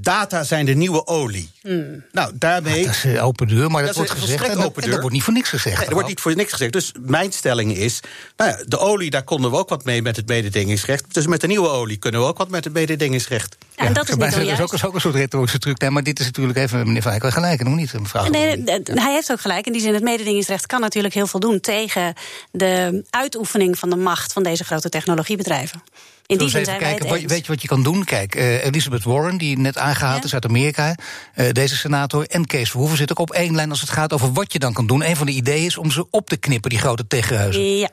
Data 0.00 0.44
zijn 0.44 0.66
de 0.66 0.74
nieuwe 0.74 1.06
olie. 1.06 1.50
Hmm. 1.62 2.04
Nou, 2.12 2.32
daarmee. 2.34 2.80
Ja, 2.80 2.86
dat 2.86 3.04
is 3.04 3.18
open 3.18 3.48
deur, 3.48 3.70
maar 3.70 3.84
dat, 3.84 3.94
dat 3.94 3.96
wordt 3.96 4.20
gezegd. 4.20 4.48
En, 4.48 4.58
open 4.58 4.74
deur. 4.74 4.84
en 4.84 4.90
dat 4.90 5.00
wordt 5.00 5.14
niet 5.14 5.22
voor 5.22 5.32
niks 5.32 5.48
gezegd. 5.48 5.78
Nee, 5.78 5.86
er 5.86 5.92
wordt 5.92 6.08
niet 6.08 6.20
voor 6.20 6.36
niks 6.36 6.52
gezegd. 6.52 6.72
Dus 6.72 6.92
mijn 7.00 7.32
stelling 7.32 7.76
is. 7.76 8.00
Nou 8.36 8.50
ja, 8.50 8.64
de 8.66 8.78
olie, 8.78 9.10
daar 9.10 9.22
konden 9.22 9.50
we 9.50 9.56
ook 9.56 9.68
wat 9.68 9.84
mee 9.84 10.02
met 10.02 10.16
het 10.16 10.28
mededingingsrecht. 10.28 11.14
Dus 11.14 11.26
met 11.26 11.40
de 11.40 11.46
nieuwe 11.46 11.68
olie 11.68 11.96
kunnen 11.96 12.20
we 12.20 12.26
ook 12.26 12.38
wat 12.38 12.48
met 12.48 12.64
het 12.64 12.72
mededingingsrecht. 12.72 13.56
Ja, 13.76 13.84
en 13.84 13.92
dat 13.92 14.08
is, 14.08 14.10
niet 14.10 14.20
dat 14.20 14.32
is 14.32 14.60
ook, 14.60 14.84
ook, 14.84 14.94
een 14.94 15.00
soort 15.00 15.14
retorische 15.14 15.58
truc. 15.58 15.78
Nee, 15.78 15.90
maar 15.90 16.02
dit 16.02 16.20
is 16.20 16.26
natuurlijk 16.26 16.58
even, 16.58 16.86
meneer 16.86 17.02
Van 17.02 17.12
Eyck, 17.12 17.24
gelijk. 17.24 17.62
Nog 17.62 17.74
niet, 17.74 17.92
mevrouw. 17.92 18.28
Nee, 18.28 18.56
nee, 18.56 18.82
hij 18.84 19.12
heeft 19.12 19.32
ook 19.32 19.40
gelijk. 19.40 19.66
In 19.66 19.72
die 19.72 19.80
zin, 19.82 19.94
het 19.94 20.02
mededingingsrecht 20.02 20.66
kan 20.66 20.80
natuurlijk 20.80 21.14
heel 21.14 21.26
veel 21.26 21.40
doen 21.40 21.60
tegen 21.60 22.14
de 22.50 23.04
uitoefening 23.10 23.78
van 23.78 23.90
de 23.90 23.96
macht 23.96 24.32
van 24.32 24.42
deze 24.42 24.64
grote 24.64 24.88
technologiebedrijven. 24.88 25.82
In 26.26 26.38
die 26.38 26.48
zin 26.48 26.64
zijn 26.64 26.78
kijken, 26.78 27.28
weet 27.28 27.46
je 27.46 27.52
wat 27.52 27.62
je 27.62 27.68
kan 27.68 27.82
doen? 27.82 28.04
Kijk, 28.04 28.34
uh, 28.34 28.64
Elizabeth 28.64 29.04
Warren, 29.04 29.38
die 29.38 29.58
net 29.58 29.78
aangehaald 29.78 30.18
ja. 30.18 30.24
is 30.24 30.34
uit 30.34 30.44
Amerika, 30.44 30.96
uh, 31.34 31.50
deze 31.50 31.76
senator, 31.76 32.26
en 32.26 32.46
Kees 32.46 32.70
Verhoeven 32.70 32.96
zitten 32.96 33.16
ook 33.18 33.28
op 33.28 33.34
één 33.34 33.54
lijn 33.54 33.70
als 33.70 33.80
het 33.80 33.90
gaat 33.90 34.12
over 34.12 34.32
wat 34.32 34.52
je 34.52 34.58
dan 34.58 34.72
kan 34.72 34.86
doen. 34.86 35.04
Een 35.04 35.16
van 35.16 35.26
de 35.26 35.32
ideeën 35.32 35.64
is 35.64 35.76
om 35.76 35.90
ze 35.90 36.06
op 36.10 36.28
te 36.28 36.36
knippen, 36.36 36.70
die 36.70 36.78
grote 36.78 37.06
techhuizen. 37.06 37.76
Ja. 37.76 37.90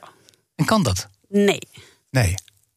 En 0.56 0.64
kan 0.64 0.82
dat? 0.82 1.08
Nee. 1.28 1.68
Nee. 2.10 2.34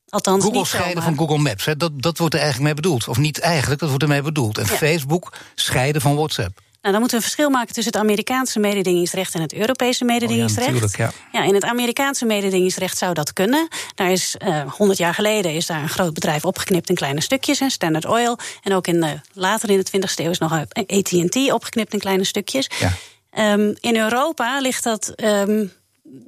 Althans, 0.09 0.43
Google 0.43 0.59
niet 0.59 0.67
scheiden 0.67 1.03
van 1.03 1.17
Google 1.17 1.37
Maps, 1.37 1.65
hè, 1.65 1.77
dat, 1.77 2.01
dat 2.01 2.17
wordt 2.17 2.33
er 2.33 2.39
eigenlijk 2.39 2.73
mee 2.73 2.81
bedoeld. 2.81 3.07
Of 3.07 3.17
niet 3.17 3.39
eigenlijk, 3.39 3.79
dat 3.79 3.89
wordt 3.89 4.03
ermee 4.03 4.21
bedoeld. 4.21 4.57
En 4.57 4.65
ja. 4.65 4.75
Facebook 4.75 5.33
scheiden 5.55 6.01
van 6.01 6.15
WhatsApp. 6.15 6.61
Nou, 6.85 6.97
dan 6.97 7.05
moeten 7.05 7.19
we 7.19 7.25
een 7.25 7.31
verschil 7.31 7.57
maken 7.57 7.73
tussen 7.73 7.93
het 7.93 8.01
Amerikaanse 8.01 8.59
mededingingsrecht 8.59 9.33
en 9.33 9.41
het 9.41 9.53
Europese 9.53 10.05
mededingingsrecht. 10.05 10.83
Oh 10.83 10.89
ja, 10.89 11.11
ja. 11.31 11.43
in 11.43 11.53
het 11.53 11.63
Amerikaanse 11.63 12.25
mededingingsrecht 12.25 12.97
zou 12.97 13.13
dat 13.13 13.33
kunnen. 13.33 13.67
Daar 13.95 14.11
is 14.11 14.35
uh, 14.45 14.71
100 14.71 14.99
jaar 14.99 15.13
geleden 15.13 15.53
is 15.53 15.65
daar 15.65 15.81
een 15.81 15.89
groot 15.89 16.13
bedrijf 16.13 16.45
opgeknipt 16.45 16.89
in 16.89 16.95
kleine 16.95 17.21
stukjes, 17.21 17.59
hè, 17.59 17.69
Standard 17.69 18.05
Oil. 18.05 18.37
En 18.63 18.73
ook 18.73 18.87
in 18.87 19.21
later 19.33 19.69
in 19.69 19.77
de 19.77 19.99
20e 19.99 20.13
eeuw 20.15 20.29
is 20.29 20.37
nog 20.37 20.51
AT&T 20.71 21.51
opgeknipt 21.51 21.93
in 21.93 21.99
kleine 21.99 22.23
stukjes. 22.23 22.69
Ja. 22.79 23.53
Um, 23.53 23.75
in 23.79 23.97
Europa 23.97 24.59
ligt 24.59 24.83
dat 24.83 25.13
um, 25.15 25.71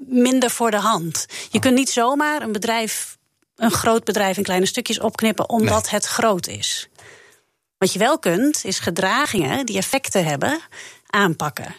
minder 0.08 0.50
voor 0.50 0.72
de 0.72 0.80
hand. 0.80 1.26
Je 1.50 1.60
kunt 1.60 1.76
niet 1.76 1.90
zomaar 1.90 2.42
een 2.42 2.52
bedrijf, 2.52 3.18
een 3.56 3.72
groot 3.72 4.04
bedrijf 4.04 4.38
in 4.38 4.44
kleine 4.44 4.66
stukjes 4.66 5.00
opknippen 5.00 5.50
omdat 5.50 5.84
nee. 5.84 5.94
het 5.94 6.06
groot 6.06 6.48
is. 6.48 6.90
Wat 7.78 7.94
je 7.94 8.00
wel 8.00 8.20
kunt, 8.20 8.66
is 8.66 8.80
gedragingen 8.80 9.66
die 9.66 9.78
effecten 9.78 10.26
hebben, 10.26 10.60
aanpakken. 11.08 11.76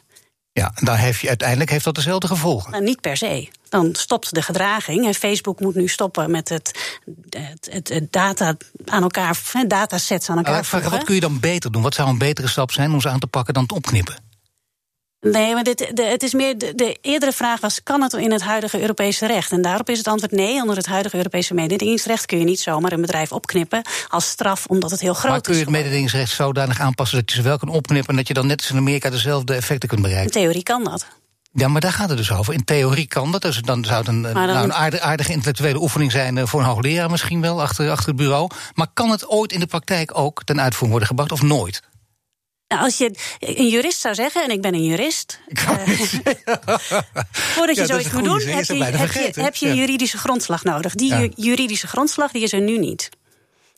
Ja, 0.52 0.72
dan 0.74 0.94
heeft 0.94 1.20
je, 1.20 1.28
uiteindelijk 1.28 1.70
heeft 1.70 1.84
dat 1.84 1.94
dezelfde 1.94 2.26
gevolgen. 2.26 2.70
Nou, 2.70 2.84
niet 2.84 3.00
per 3.00 3.16
se. 3.16 3.48
Dan 3.68 3.94
stopt 3.94 4.34
de 4.34 4.42
gedraging. 4.42 5.06
En 5.06 5.14
Facebook 5.14 5.60
moet 5.60 5.74
nu 5.74 5.88
stoppen 5.88 6.30
met 6.30 6.48
het, 6.48 6.98
het, 7.31 7.69
het, 7.70 7.88
het 7.88 8.12
data 8.12 8.56
aan 8.84 9.02
elkaar, 9.02 9.40
datasets 9.67 10.31
aan 10.31 10.36
elkaar. 10.36 10.64
Vragen, 10.64 10.90
wat 10.90 11.05
kun 11.05 11.14
je 11.14 11.20
dan 11.20 11.40
beter 11.40 11.72
doen? 11.72 11.82
Wat 11.82 11.94
zou 11.94 12.08
een 12.08 12.19
betere 12.19 12.48
stap 12.48 12.72
zijn 12.72 12.93
om 12.93 13.00
ze 13.00 13.08
aan 13.08 13.19
te 13.19 13.26
pakken 13.26 13.55
dan 13.55 13.62
het 13.62 13.72
opknippen? 13.72 14.28
Nee, 15.20 15.55
maar 15.55 15.63
dit, 15.63 15.91
de, 15.94 16.03
het 16.03 16.22
is 16.22 16.32
meer 16.32 16.58
de, 16.58 16.75
de, 16.75 16.96
eerdere 17.01 17.32
vraag 17.32 17.60
was: 17.60 17.82
kan 17.82 18.03
het 18.03 18.13
in 18.13 18.32
het 18.32 18.43
huidige 18.43 18.81
Europese 18.81 19.27
recht? 19.27 19.53
En 19.53 19.63
daarop 19.63 19.89
is 19.89 19.98
het 19.98 20.06
antwoord 20.06 20.32
nee. 20.32 20.60
Onder 20.60 20.77
het 20.77 20.87
huidige 20.87 21.17
Europese 21.17 21.55
mededingingsrecht 21.55 22.27
kun 22.27 22.39
je 22.39 22.44
niet 22.44 22.60
zomaar 22.60 22.93
een 22.93 23.01
bedrijf 23.01 23.32
opknippen 23.32 23.82
als 24.08 24.29
straf 24.29 24.67
omdat 24.67 24.91
het 24.91 25.01
heel 25.01 25.15
groot 25.15 25.25
is. 25.25 25.31
Maar 25.31 25.41
kun 25.41 25.55
je 25.55 25.60
het 25.60 25.70
mededingingsrecht 25.70 26.31
zodanig 26.31 26.81
aanpassen 26.81 27.19
dat 27.19 27.31
je 27.31 27.37
ze 27.37 27.43
wel 27.43 27.58
kan 27.58 27.69
opknippen 27.69 28.10
en 28.10 28.17
dat 28.17 28.29
je 28.29 28.34
dan 28.34 28.46
net 28.46 28.58
als 28.58 28.70
in 28.70 28.77
Amerika 28.77 29.10
dezelfde 29.10 29.55
effecten 29.55 29.89
kunt 29.89 30.03
bereiken? 30.03 30.34
In 30.34 30.41
theorie 30.41 30.63
kan 30.63 30.84
dat. 30.84 31.06
Ja, 31.53 31.69
maar 31.69 31.81
daar 31.81 31.93
gaat 31.93 32.08
het 32.08 32.19
dus 32.19 32.32
over. 32.32 32.55
In 32.55 32.65
theorie 32.65 33.06
kan 33.06 33.32
dat. 33.32 33.43
Dus 33.43 33.63
dan 33.63 33.84
zou 33.84 33.98
het 33.98 34.08
een, 34.08 34.22
dan... 34.22 34.32
Nou, 34.32 34.65
een 34.65 34.72
aardige, 34.72 35.03
aardige, 35.03 35.32
intellectuele 35.32 35.81
oefening 35.81 36.13
zijn 36.13 36.48
voor 36.48 36.60
een 36.60 36.67
hoogleraar 36.67 37.10
misschien 37.10 37.41
wel 37.41 37.63
achter, 37.63 37.91
achter 37.91 38.08
het 38.08 38.17
bureau. 38.17 38.51
Maar 38.75 38.87
kan 38.94 39.10
het 39.10 39.29
ooit 39.29 39.53
in 39.53 39.60
de 39.60 39.67
praktijk 39.67 40.19
ook 40.19 40.44
ten 40.44 40.60
uitvoering 40.60 40.91
worden 40.91 41.08
gebracht 41.08 41.32
of 41.32 41.43
nooit? 41.43 41.82
Nou, 42.69 42.82
als 42.82 42.98
je 42.98 43.15
een 43.39 43.69
jurist 43.69 44.01
zou 44.01 44.15
zeggen, 44.15 44.44
en 44.44 44.51
ik 44.51 44.60
ben 44.60 44.75
een 44.75 44.84
jurist. 44.84 45.41
Uh, 45.48 45.69
voordat 47.55 47.77
je 47.77 47.81
ja, 47.81 47.87
zoiets 47.87 48.10
moet 48.10 48.25
doen, 48.25 48.41
heb 48.41 48.65
je, 48.65 48.84
heb, 48.84 49.13
je, 49.13 49.41
heb 49.41 49.56
je, 49.56 49.75
juridische 49.75 50.19
grondslag 50.19 50.65
nodig. 50.65 50.94
Die 50.94 51.15
ja. 51.15 51.29
juridische 51.37 51.87
grondslag 51.87 52.31
die 52.31 52.43
is 52.43 52.53
er 52.53 52.60
nu 52.60 52.79
niet. 52.79 53.10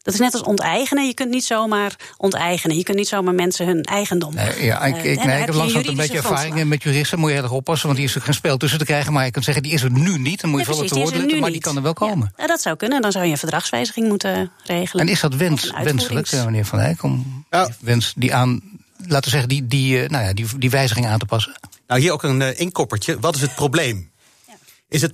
Dat 0.02 0.14
is 0.14 0.20
net 0.20 0.32
als 0.32 0.42
onteigenen. 0.42 1.06
Je 1.06 1.14
kunt 1.14 1.30
niet 1.30 1.44
zomaar 1.44 1.96
onteigenen. 2.16 2.76
Je 2.76 2.82
kunt 2.82 2.96
niet 2.96 3.08
zomaar 3.08 3.34
mensen 3.34 3.66
hun 3.66 3.82
eigendom. 3.82 4.34
Nee, 4.34 4.64
ja, 4.64 4.84
ik, 4.84 4.96
ik, 4.96 5.18
uh, 5.18 5.24
nee, 5.24 5.40
ik 5.40 5.46
heb 5.46 5.54
langzaam 5.54 5.82
een 5.86 5.96
beetje 5.96 6.16
ervaring 6.16 6.64
met 6.64 6.82
juristen. 6.82 7.18
Moet 7.18 7.30
je 7.30 7.36
erg 7.36 7.50
oppassen, 7.50 7.86
want 7.86 7.98
die 7.98 8.08
is 8.08 8.14
er 8.14 8.20
geen 8.20 8.34
spel 8.34 8.56
tussen 8.56 8.78
te 8.78 8.84
krijgen. 8.84 9.12
Maar 9.12 9.24
je 9.24 9.30
kunt 9.30 9.44
zeggen, 9.44 9.62
die 9.62 9.72
is 9.72 9.82
er 9.82 9.90
nu 9.90 10.18
niet. 10.18 10.40
Dan 10.40 10.50
moet 10.50 10.60
je 10.60 10.66
ja, 10.66 10.72
wel 10.72 10.82
het 10.82 10.92
woord 10.92 11.16
letten, 11.16 11.40
maar 11.40 11.50
die 11.50 11.60
kan 11.60 11.76
er 11.76 11.82
wel 11.82 11.92
komen. 11.92 12.32
Ja, 12.36 12.46
dat 12.46 12.60
zou 12.60 12.76
kunnen. 12.76 13.02
Dan 13.02 13.12
zou 13.12 13.24
je 13.24 13.30
een 13.30 13.38
verdragswijziging 13.38 14.08
moeten 14.08 14.52
regelen. 14.64 15.06
En 15.06 15.12
is 15.12 15.20
dat 15.20 15.34
wens, 15.34 15.72
wenselijk, 15.82 16.32
meneer 16.32 16.64
Van 16.64 16.78
Eyck, 16.78 17.02
om 17.02 17.44
wens 17.80 18.12
die 18.16 18.34
aan 18.34 18.79
laten 19.06 19.24
we 19.24 19.30
zeggen, 19.30 19.48
die, 19.48 19.66
die, 19.66 20.08
nou 20.08 20.24
ja, 20.24 20.32
die, 20.32 20.46
die 20.58 20.70
wijziging 20.70 21.06
aan 21.06 21.18
te 21.18 21.26
passen? 21.26 21.58
Nou, 21.86 22.00
hier 22.00 22.12
ook 22.12 22.22
een 22.22 22.40
uh, 22.40 22.58
inkoppertje. 22.60 23.18
Wat 23.20 23.34
is 23.34 23.40
het 23.40 23.54
probleem? 23.54 24.10
Ja. 24.46 24.54
Is 24.88 25.02
het, 25.02 25.12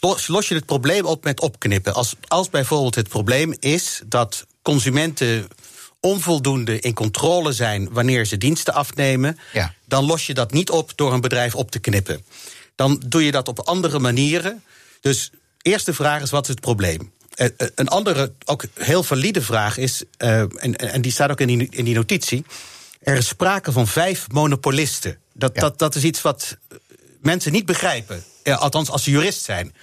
los, 0.00 0.26
los 0.26 0.48
je 0.48 0.54
het 0.54 0.66
probleem 0.66 1.04
op 1.04 1.24
met 1.24 1.40
opknippen? 1.40 1.94
Als, 1.94 2.14
als 2.26 2.50
bijvoorbeeld 2.50 2.94
het 2.94 3.08
probleem 3.08 3.54
is 3.60 4.02
dat 4.06 4.46
consumenten 4.62 5.48
onvoldoende 6.00 6.80
in 6.80 6.94
controle 6.94 7.52
zijn 7.52 7.88
wanneer 7.92 8.24
ze 8.26 8.38
diensten 8.38 8.74
afnemen, 8.74 9.38
Ja. 9.52 9.74
dan 9.84 10.04
los 10.04 10.26
je 10.26 10.34
dat 10.34 10.52
niet 10.52 10.70
op 10.70 10.92
door 10.94 11.12
een 11.12 11.20
bedrijf 11.20 11.54
op 11.54 11.70
te 11.70 11.78
knippen. 11.78 12.24
Dan 12.74 13.02
doe 13.06 13.24
je 13.24 13.30
dat 13.30 13.48
op 13.48 13.60
andere 13.60 13.98
manieren. 13.98 14.62
Dus 15.00 15.30
eerste 15.62 15.94
vraag 15.94 16.22
is: 16.22 16.30
wat 16.30 16.42
is 16.42 16.48
het 16.48 16.60
probleem? 16.60 17.12
Eh, 17.34 17.46
eh, 17.46 17.68
Een 17.74 17.88
andere, 17.88 18.32
ook 18.44 18.64
heel 18.74 19.02
valide 19.02 19.42
vraag 19.42 19.76
is, 19.76 20.02
eh, 20.16 20.40
en, 20.40 20.76
en 20.76 21.02
die 21.02 21.12
staat 21.12 21.30
ook 21.30 21.40
in 21.40 21.46
die, 21.58 21.66
in 21.70 21.84
die 21.84 21.94
notitie. 21.94 22.44
Er 22.98 23.16
is 23.16 23.28
sprake 23.28 23.72
van 23.72 23.86
vijf 23.86 24.26
monopolisten. 24.30 25.18
Dat, 25.32 25.54
Ja. 25.54 25.60
dat, 25.60 25.78
dat 25.78 25.94
is 25.94 26.04
iets 26.04 26.22
wat 26.22 26.56
eh, 26.68 26.76
mensen 27.20 27.52
niet 27.52 27.66
begrijpen. 27.66 28.24
Althans, 28.44 28.90
als 28.90 29.02
ze 29.04 29.10
jurist 29.10 29.42
zijn. 29.42 29.74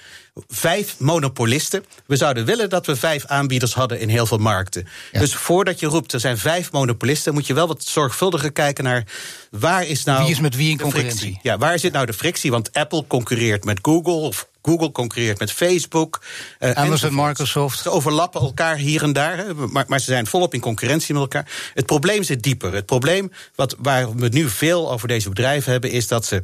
Vijf 0.47 0.99
monopolisten. 0.99 1.85
We 2.05 2.15
zouden 2.15 2.45
willen 2.45 2.69
dat 2.69 2.85
we 2.85 2.95
vijf 2.95 3.25
aanbieders 3.25 3.73
hadden 3.73 3.99
in 3.99 4.09
heel 4.09 4.25
veel 4.25 4.37
markten. 4.37 4.87
Ja. 5.11 5.19
Dus 5.19 5.35
voordat 5.35 5.79
je 5.79 5.87
roept 5.87 6.13
er 6.13 6.19
zijn 6.19 6.37
vijf 6.37 6.71
monopolisten, 6.71 7.33
moet 7.33 7.47
je 7.47 7.53
wel 7.53 7.67
wat 7.67 7.83
zorgvuldiger 7.83 8.51
kijken 8.51 8.83
naar 8.83 9.03
waar 9.51 9.85
is 9.87 10.03
nou. 10.03 10.21
Wie 10.21 10.31
is 10.31 10.39
met 10.39 10.55
wie 10.55 10.69
in 10.69 10.79
concurrentie? 10.79 11.17
frictie? 11.19 11.39
Ja, 11.41 11.57
waar 11.57 11.79
zit 11.79 11.93
nou 11.93 12.05
de 12.05 12.13
frictie? 12.13 12.51
Want 12.51 12.73
Apple 12.73 13.07
concurreert 13.07 13.63
met 13.63 13.79
Google, 13.81 14.13
of 14.13 14.47
Google 14.61 14.91
concurreert 14.91 15.39
met 15.39 15.51
Facebook. 15.51 16.21
eh, 16.59 16.69
Amazon, 16.69 16.91
enzovoort. 16.91 17.27
Microsoft. 17.27 17.79
Ze 17.79 17.89
overlappen 17.89 18.41
elkaar 18.41 18.77
hier 18.77 19.03
en 19.03 19.13
daar, 19.13 19.55
maar, 19.55 19.85
maar 19.87 19.99
ze 19.99 20.05
zijn 20.05 20.27
volop 20.27 20.53
in 20.53 20.59
concurrentie 20.59 21.13
met 21.13 21.23
elkaar. 21.23 21.51
Het 21.73 21.85
probleem 21.85 22.23
zit 22.23 22.43
dieper. 22.43 22.73
Het 22.73 22.85
probleem 22.85 23.31
wat, 23.55 23.75
waar 23.79 24.15
we 24.15 24.27
nu 24.27 24.49
veel 24.49 24.91
over 24.91 25.07
deze 25.07 25.29
bedrijven 25.29 25.71
hebben, 25.71 25.91
is 25.91 26.07
dat 26.07 26.25
ze 26.25 26.41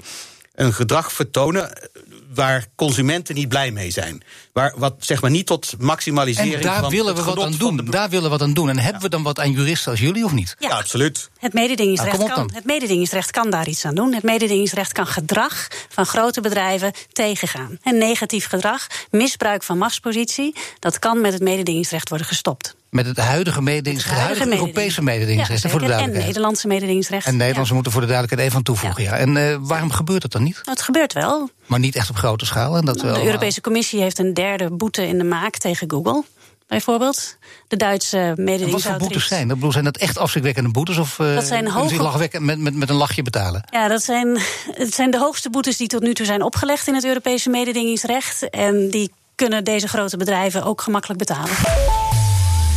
een 0.56 0.74
gedrag 0.74 1.12
vertonen 1.12 1.90
waar 2.34 2.66
consumenten 2.76 3.36
niet 3.36 3.48
blij 3.50 3.72
mee 3.72 3.92
zijn. 3.92 4.24
Waar, 4.54 4.74
wat 4.78 4.96
zeg 5.00 5.22
maar 5.22 5.32
niet 5.32 5.46
tot 5.46 5.74
maximalisering 5.80 6.54
En 6.56 6.62
daar 6.62 6.80
van 6.82 6.90
willen 6.90 7.16
het 7.16 7.24
we 7.26 7.34
wat 7.34 7.44
aan 7.46 7.52
doen. 7.58 7.76
de- 7.78 7.84
Daar 7.90 8.10
willen 8.10 8.24
we 8.24 8.30
wat 8.30 8.42
aan 8.42 8.54
doen. 8.54 8.70
En 8.70 8.78
hebben 8.80 9.02
we 9.02 9.10
dan 9.10 9.24
wat 9.24 9.40
aan 9.40 9.52
juristen 9.52 9.92
als 9.92 10.00
jullie 10.00 10.26
of 10.26 10.32
niet? 10.32 10.56
Ja, 10.60 10.70
absoluut. 10.70 11.30
Het 11.40 11.54
mededingingsrecht, 11.54 12.18
Nou, 12.18 12.30
kan, 12.30 12.48
dan. 12.48 12.56
het 12.56 12.66
mededingingsrecht 12.66 13.32
kan 13.32 13.50
daar 13.50 13.68
iets 13.68 13.86
aan 13.86 13.96
doen. 13.96 14.14
Het 14.14 14.24
mededingingsrecht 14.24 14.92
kan 14.92 15.08
gedrag 15.08 15.68
van 15.90 16.06
grote 16.06 16.42
bedrijven 16.42 16.92
tegengaan. 17.12 17.78
En 17.84 17.98
negatief 17.98 18.48
gedrag, 18.48 18.88
misbruik 19.10 19.64
van 19.64 19.78
machtspositie, 19.78 20.56
dat 20.80 21.00
kan 21.00 21.22
met 21.22 21.34
het 21.34 21.42
mededingingsrecht 21.42 22.10
worden 22.10 22.28
gestopt. 22.28 22.76
Met 22.92 23.06
het 23.06 23.18
huidige 23.18 23.62
mededingingsrecht, 23.62 24.18
het 24.20 24.26
huidige 24.28 24.60
Europese 24.60 25.02
mededingingsrecht, 25.02 25.62
Ja, 25.62 25.70
voor 25.70 25.80
de. 25.80 25.94
En. 25.94 26.12
Nederlandse 26.12 26.68
mededingingsrecht. 26.68 27.26
En 27.26 27.32
Nederlandse 27.38 27.68
Ja. 27.70 27.74
moeten 27.74 27.92
voor 27.92 28.02
de 28.02 28.08
duidelijkheid 28.08 28.48
even 28.48 28.60
aan 28.60 28.66
toevoegen. 28.66 29.04
Ja. 29.04 29.18
En 29.18 29.38
eh, 29.38 29.58
waarom 29.62 29.92
gebeurt 29.92 30.22
dat 30.22 30.32
dan 30.32 30.44
niet? 30.44 30.54
Nou, 30.56 30.70
Het 30.70 30.82
gebeurt 30.82 31.14
wel. 31.14 31.50
Maar 31.66 31.80
niet 31.80 31.96
echt 31.96 32.10
op 32.10 32.16
grote 32.16 32.46
schaal. 32.46 32.78
En 32.78 32.86
dat 32.86 33.02
we 33.02 33.12
De 33.12 33.26
Europese 33.26 33.62
Commissie 33.62 34.02
heeft 34.02 34.20
een 34.20 34.34
derde 34.34 34.70
boete 34.72 35.08
in 35.08 35.18
de 35.18 35.24
maak 35.24 35.58
tegen 35.58 35.90
Google. 35.92 36.24
Bijvoorbeeld. 36.68 37.38
De 37.68 37.78
Duitse 37.78 38.18
En 38.18 38.26
wat 38.28 38.36
voor 38.36 38.44
mededingingsautoriteit. 38.46 39.12
boetes 39.12 39.28
zijn? 39.28 39.48
dat? 39.48 39.56
Bedoel, 39.58 39.72
zijn 39.72 39.84
dat 39.84 39.98
echt 39.98 40.18
afschrikwekkende 40.18 40.70
boetes? 40.72 40.98
Of 40.98 41.20
eh, 41.20 41.34
Dat 41.36 41.44
zijn 41.46 41.68
hoge- 41.68 42.40
met, 42.40 42.60
met, 42.60 42.76
met 42.76 42.90
een 42.90 42.96
lachje 42.96 43.22
betalen? 43.22 43.64
Ja, 43.70 43.88
dat 43.88 44.04
zijn, 44.04 44.40
het 44.72 44.94
zijn 44.94 45.12
de 45.12 45.18
hoogste 45.18 45.50
boetes 45.50 45.78
die 45.78 45.88
tot 45.88 46.02
nu 46.02 46.14
toe 46.14 46.26
zijn 46.26 46.42
opgelegd 46.44 46.88
in 46.88 46.94
het 46.96 47.06
Europese 47.06 47.50
mededingingsrecht. 47.50 48.50
En 48.50 48.90
die 48.90 49.12
kunnen 49.36 49.64
deze 49.64 49.88
grote 49.88 50.18
bedrijven 50.18 50.64
ook 50.64 50.82
gemakkelijk 50.82 51.20
betalen. 51.20 51.54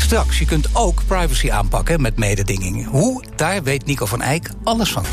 Straks, 0.04 0.38
je 0.38 0.44
kunt 0.44 0.68
ook 0.72 1.02
privacy 1.06 1.50
aanpakken 1.50 2.00
met 2.00 2.16
mededinging. 2.16 2.86
Hoe? 2.86 3.24
Daar 3.36 3.62
weet 3.62 3.86
Nico 3.86 4.06
van 4.06 4.22
Eyck 4.22 4.50
alles 4.64 4.92
van. 4.92 5.04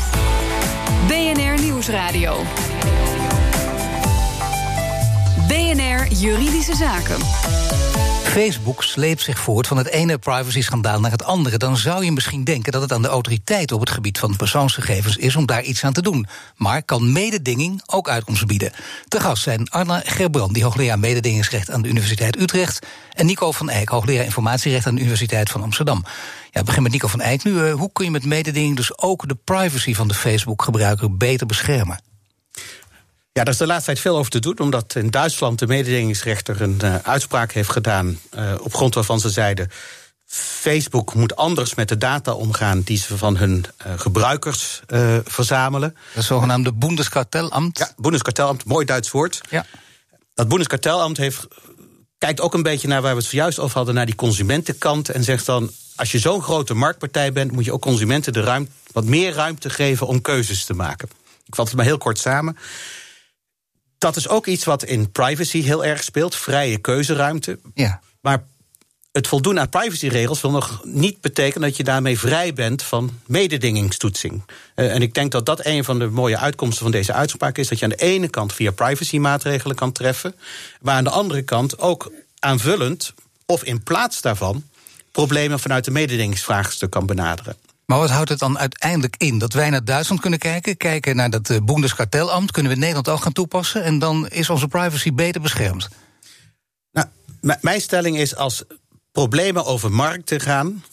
BNR 1.06 1.62
Nieuwsradio. 1.62 2.36
BNR 5.48 6.12
Juridische 6.12 6.76
Zaken. 6.76 7.16
Facebook 8.32 8.82
sleept 8.82 9.22
zich 9.22 9.38
voort 9.38 9.66
van 9.66 9.76
het 9.76 9.88
ene 9.88 10.18
privacy-schandaal 10.18 11.00
naar 11.00 11.10
het 11.10 11.24
andere. 11.24 11.56
Dan 11.56 11.76
zou 11.76 12.04
je 12.04 12.12
misschien 12.12 12.44
denken 12.44 12.72
dat 12.72 12.82
het 12.82 12.92
aan 12.92 13.02
de 13.02 13.08
autoriteiten 13.08 13.76
op 13.76 13.82
het 13.82 13.90
gebied 13.90 14.18
van 14.18 14.36
persoonsgegevens 14.36 15.16
is 15.16 15.36
om 15.36 15.46
daar 15.46 15.62
iets 15.62 15.84
aan 15.84 15.92
te 15.92 16.02
doen. 16.02 16.26
Maar 16.56 16.82
kan 16.82 17.12
mededinging 17.12 17.82
ook 17.86 18.08
uitkomsten 18.08 18.46
bieden? 18.46 18.72
Te 19.08 19.20
gast 19.20 19.42
zijn 19.42 19.70
Arna 19.70 20.02
Gerbrand, 20.04 20.54
die 20.54 20.62
hoogleraar 20.62 20.98
mededingingsrecht 20.98 21.70
aan 21.70 21.82
de 21.82 21.88
Universiteit 21.88 22.40
Utrecht. 22.40 22.86
En 23.12 23.26
Nico 23.26 23.52
van 23.52 23.70
Eyck, 23.70 23.88
hoogleraar 23.88 24.24
informatierecht 24.24 24.86
aan 24.86 24.94
de 24.94 25.00
Universiteit 25.00 25.50
van 25.50 25.62
Amsterdam. 25.62 26.04
Ja, 26.50 26.62
begin 26.62 26.82
met 26.82 26.92
Nico 26.92 27.08
van 27.08 27.20
Eyck 27.20 27.44
nu. 27.44 27.66
Eh, 27.66 27.74
hoe 27.74 27.92
kun 27.92 28.04
je 28.04 28.10
met 28.10 28.24
mededinging 28.24 28.76
dus 28.76 28.98
ook 28.98 29.28
de 29.28 29.36
privacy 29.44 29.94
van 29.94 30.08
de 30.08 30.14
Facebook-gebruiker 30.14 31.16
beter 31.16 31.46
beschermen? 31.46 32.11
Ja, 33.34 33.44
daar 33.44 33.52
is 33.52 33.58
de 33.58 33.66
laatste 33.66 33.86
tijd 33.86 34.00
veel 34.00 34.16
over 34.16 34.30
te 34.30 34.38
doen, 34.38 34.58
omdat 34.58 34.94
in 34.94 35.10
Duitsland 35.10 35.58
de 35.58 35.66
mededingingsrechter 35.66 36.60
een 36.60 36.80
eh, 36.80 36.94
uitspraak 36.96 37.52
heeft 37.52 37.70
gedaan. 37.70 38.18
eh, 38.30 38.54
op 38.60 38.74
grond 38.74 38.94
waarvan 38.94 39.20
ze 39.20 39.30
zeiden. 39.30 39.70
Facebook 40.60 41.14
moet 41.14 41.36
anders 41.36 41.74
met 41.74 41.88
de 41.88 41.98
data 41.98 42.32
omgaan 42.32 42.80
die 42.80 42.98
ze 42.98 43.16
van 43.16 43.36
hun 43.36 43.64
eh, 43.76 43.92
gebruikers 43.96 44.80
verzamelen. 45.24 45.96
Dat 46.14 46.24
zogenaamde 46.24 46.72
Bundeskartellamt. 46.72 47.78
Ja, 47.78 47.92
Bundeskartellamt, 47.96 48.64
mooi 48.64 48.84
Duits 48.86 49.10
woord. 49.10 49.40
Ja. 49.50 49.66
Dat 50.34 50.48
Bundeskartellamt 50.48 51.16
heeft, 51.16 51.46
kijkt 52.18 52.40
ook 52.40 52.54
een 52.54 52.62
beetje 52.62 52.88
naar 52.88 53.02
waar 53.02 53.14
we 53.14 53.20
het 53.20 53.28
zojuist 53.30 53.58
over 53.58 53.76
hadden, 53.76 53.94
naar 53.94 54.06
die 54.06 54.14
consumentenkant. 54.14 55.08
En 55.08 55.24
zegt 55.24 55.46
dan: 55.46 55.70
als 55.96 56.12
je 56.12 56.18
zo'n 56.18 56.42
grote 56.42 56.74
marktpartij 56.74 57.32
bent, 57.32 57.52
moet 57.52 57.64
je 57.64 57.72
ook 57.72 57.82
consumenten 57.82 58.32
de 58.32 58.42
ruimte, 58.42 58.70
wat 58.92 59.04
meer 59.04 59.32
ruimte 59.32 59.70
geven 59.70 60.06
om 60.06 60.20
keuzes 60.20 60.64
te 60.64 60.74
maken. 60.74 61.08
Ik 61.46 61.54
vat 61.54 61.66
het 61.66 61.76
maar 61.76 61.84
heel 61.84 61.98
kort 61.98 62.18
samen. 62.18 62.56
Dat 64.02 64.16
is 64.16 64.28
ook 64.28 64.46
iets 64.46 64.64
wat 64.64 64.84
in 64.84 65.12
privacy 65.12 65.62
heel 65.62 65.84
erg 65.84 66.04
speelt, 66.04 66.36
vrije 66.36 66.78
keuzeruimte. 66.78 67.58
ja. 67.74 68.00
Maar 68.20 68.44
het 69.12 69.28
voldoen 69.28 69.60
aan 69.60 69.68
privacyregels 69.68 70.40
wil 70.40 70.50
nog 70.50 70.80
niet 70.84 71.20
betekenen 71.20 71.68
dat 71.68 71.76
je 71.76 71.84
daarmee 71.84 72.18
vrij 72.18 72.52
bent 72.52 72.82
van 72.82 73.10
mededingingstoetsing. 73.26 74.42
Eh, 74.74 74.94
en 74.94 75.02
ik 75.02 75.14
denk 75.14 75.32
dat 75.32 75.46
dat 75.46 75.66
een 75.66 75.84
van 75.84 75.98
de 75.98 76.06
mooie 76.06 76.38
uitkomsten 76.38 76.82
van 76.82 76.90
deze 76.90 77.12
uitspraak 77.12 77.58
is: 77.58 77.68
dat 77.68 77.78
je 77.78 77.84
aan 77.84 77.90
de 77.90 77.96
ene 77.96 78.28
kant 78.28 78.52
via 78.52 78.70
privacymaatregelen 78.70 79.76
kan 79.76 79.92
treffen, 79.92 80.34
maar 80.80 80.94
aan 80.94 81.04
de 81.04 81.10
andere 81.10 81.42
kant 81.42 81.78
ook 81.78 82.12
aanvullend 82.38 83.14
of 83.46 83.64
in 83.64 83.82
plaats 83.82 84.20
daarvan 84.20 84.64
problemen 85.12 85.60
vanuit 85.60 85.84
de 85.84 85.90
mededingingsvraagstuk 85.90 86.90
kan 86.90 87.06
benaderen. 87.06 87.56
Maar 87.92 88.00
wat 88.00 88.10
houdt 88.10 88.28
het 88.28 88.38
dan 88.38 88.58
uiteindelijk 88.58 89.14
in? 89.18 89.38
Dat 89.38 89.52
wij 89.52 89.70
naar 89.70 89.84
Duitsland 89.84 90.20
kunnen 90.20 90.38
kijken, 90.38 90.76
kijken 90.76 91.16
naar 91.16 91.30
dat 91.30 91.50
eh, 91.50 91.60
Bundeskartellamt, 91.64 92.50
kunnen 92.50 92.72
we 92.72 92.78
Nederland 92.78 93.08
ook 93.08 93.22
gaan 93.22 93.32
toepassen 93.32 93.84
en 93.84 93.98
dan 93.98 94.28
is 94.28 94.50
onze 94.50 94.68
privacy 94.68 95.12
beter 95.12 95.40
beschermd. 95.40 95.88
Nou, 96.92 97.06
mijn 97.60 97.80
stelling 97.80 98.18
is 98.18 98.36
als 98.36 98.64
problemen 99.10 99.64
over 99.64 99.92
markten 99.92 100.40
gaan, 100.40 100.84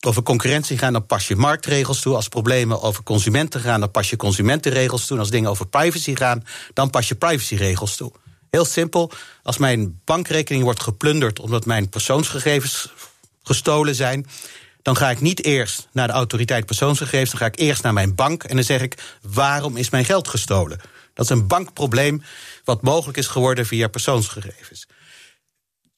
over 0.00 0.22
concurrentie 0.22 0.78
gaan, 0.78 0.92
dan 0.92 1.06
pas 1.06 1.28
je 1.28 1.36
marktregels 1.36 2.00
toe. 2.00 2.14
Als 2.14 2.28
problemen 2.28 2.82
over 2.82 3.02
consumenten 3.02 3.60
gaan, 3.60 3.80
dan 3.80 3.90
pas 3.90 4.10
je 4.10 4.16
consumentenregels 4.16 5.06
toe. 5.06 5.18
Als 5.18 5.30
dingen 5.30 5.50
over 5.50 5.66
privacy 5.66 6.14
gaan, 6.14 6.44
dan 6.72 6.90
pas 6.90 7.08
je 7.08 7.14
privacyregels 7.14 7.96
toe. 7.96 8.12
Heel 8.50 8.64
simpel, 8.64 9.10
als 9.42 9.58
mijn 9.58 10.00
bankrekening 10.04 10.64
wordt 10.64 10.82
geplunderd 10.82 11.40
omdat 11.40 11.66
mijn 11.66 11.88
persoonsgegevens 11.88 12.92
gestolen 13.42 13.94
zijn, 13.94 14.26
dan 14.82 14.96
ga 14.96 15.10
ik 15.10 15.20
niet 15.20 15.44
eerst 15.44 15.88
naar 15.92 16.06
de 16.06 16.12
autoriteit 16.12 16.66
persoonsgegevens, 16.66 17.30
dan 17.30 17.38
ga 17.38 17.46
ik 17.46 17.58
eerst 17.58 17.82
naar 17.82 17.92
mijn 17.92 18.14
bank 18.14 18.44
en 18.44 18.56
dan 18.56 18.64
zeg 18.64 18.80
ik: 18.80 19.18
waarom 19.22 19.76
is 19.76 19.90
mijn 19.90 20.04
geld 20.04 20.28
gestolen? 20.28 20.80
Dat 21.14 21.24
is 21.24 21.30
een 21.30 21.46
bankprobleem 21.46 22.22
wat 22.64 22.82
mogelijk 22.82 23.18
is 23.18 23.26
geworden 23.26 23.66
via 23.66 23.88
persoonsgegevens. 23.88 24.86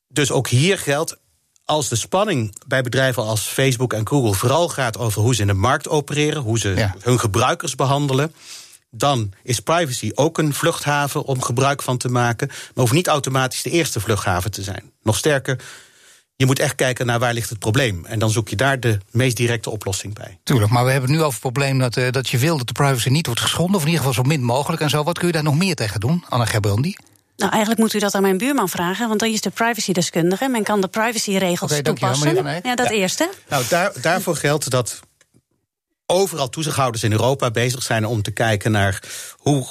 Dus 0.09 0.31
ook 0.31 0.49
hier 0.49 0.79
geldt, 0.79 1.17
als 1.65 1.89
de 1.89 1.97
spanning 1.97 2.55
bij 2.67 2.83
bedrijven 2.83 3.23
als 3.23 3.41
Facebook 3.41 3.93
en 3.93 4.09
Google 4.09 4.35
vooral 4.35 4.69
gaat 4.69 4.99
over 4.99 5.23
hoe 5.23 5.35
ze 5.35 5.41
in 5.41 5.47
de 5.47 5.53
markt 5.53 5.89
opereren, 5.89 6.43
hoe 6.43 6.59
ze 6.59 6.69
Ja. 6.69 6.95
hun 7.01 7.21
gebruikers 7.21 7.75
behandelen, 7.75 8.35
dan 8.91 9.33
is 9.43 9.61
privacy 9.61 10.11
ook 10.15 10.39
een 10.39 10.55
vluchthaven 10.55 11.25
om 11.25 11.43
gebruik 11.43 11.83
van 11.83 11.97
te 11.99 12.09
maken, 12.09 12.49
maar 12.49 12.59
hoeft 12.75 12.93
niet 12.93 13.07
automatisch 13.09 13.63
de 13.63 13.71
eerste 13.71 14.01
vluchthaven 14.01 14.51
te 14.51 14.63
zijn. 14.63 14.93
Nog 15.03 15.17
sterker, 15.17 15.61
je 16.37 16.47
moet 16.47 16.59
echt 16.59 16.75
kijken 16.75 17.07
naar 17.07 17.19
waar 17.19 17.33
ligt 17.35 17.49
het 17.51 17.59
probleem. 17.59 18.05
En 18.05 18.19
dan 18.19 18.31
zoek 18.31 18.49
je 18.49 18.57
daar 18.57 18.81
de 18.81 18.99
meest 19.11 19.37
directe 19.37 19.71
oplossing 19.71 20.15
bij. 20.15 20.39
Tuurlijk, 20.43 20.71
maar 20.71 20.85
we 20.85 20.91
hebben 20.91 21.09
het 21.11 21.19
nu 21.19 21.25
over 21.25 21.41
het 21.41 21.53
probleem 21.53 21.79
dat, 21.79 21.97
eh, 21.97 22.11
dat 22.11 22.29
je 22.29 22.39
wil 22.39 22.57
dat 22.57 22.67
de 22.67 22.73
privacy 22.73 23.09
niet 23.09 23.27
wordt 23.27 23.41
geschonden, 23.41 23.75
of 23.77 23.81
in 23.83 23.89
ieder 23.89 24.05
geval 24.05 24.23
zo 24.23 24.29
min 24.29 24.43
mogelijk 24.43 24.83
en 24.83 24.91
zo. 24.91 25.03
Wat 25.03 25.19
kun 25.19 25.27
je 25.27 25.33
daar 25.33 25.43
nog 25.43 25.57
meer 25.57 25.75
tegen 25.75 26.01
doen, 26.01 26.25
Anna 26.29 26.45
Gerbrandi? 26.45 26.97
Nou, 27.37 27.51
eigenlijk 27.51 27.81
moet 27.81 27.95
u 27.95 27.99
dat 27.99 28.15
aan 28.15 28.23
mijn 28.23 28.39
buurman 28.39 28.69
vragen, 28.69 29.09
want 29.09 29.21
hij 29.21 29.33
is 29.33 29.41
de 29.41 29.51
privacydeskundige. 29.51 30.49
Men 30.49 30.63
kan 30.63 30.81
de 30.81 30.89
privacyregels 30.89 31.73
Oké, 31.73 31.83
dankjewel, 31.83 32.15
toepassen. 32.15 32.47
Eyck. 32.47 32.65
Ja, 32.65 32.75
dat 32.75 32.87
Ja. 32.89 32.93
eerste. 32.95 33.31
Nou, 33.49 33.65
daar, 33.69 33.93
daarvoor 34.01 34.37
geldt 34.37 34.71
dat 34.71 35.01
overal 36.07 36.49
toezichthouders 36.49 37.03
in 37.05 37.13
Europa 37.13 37.51
bezig 37.51 37.83
zijn 37.83 38.07
om 38.07 38.23
te 38.23 38.31
kijken 38.31 38.71
naar 38.73 39.03
hoe, 39.37 39.67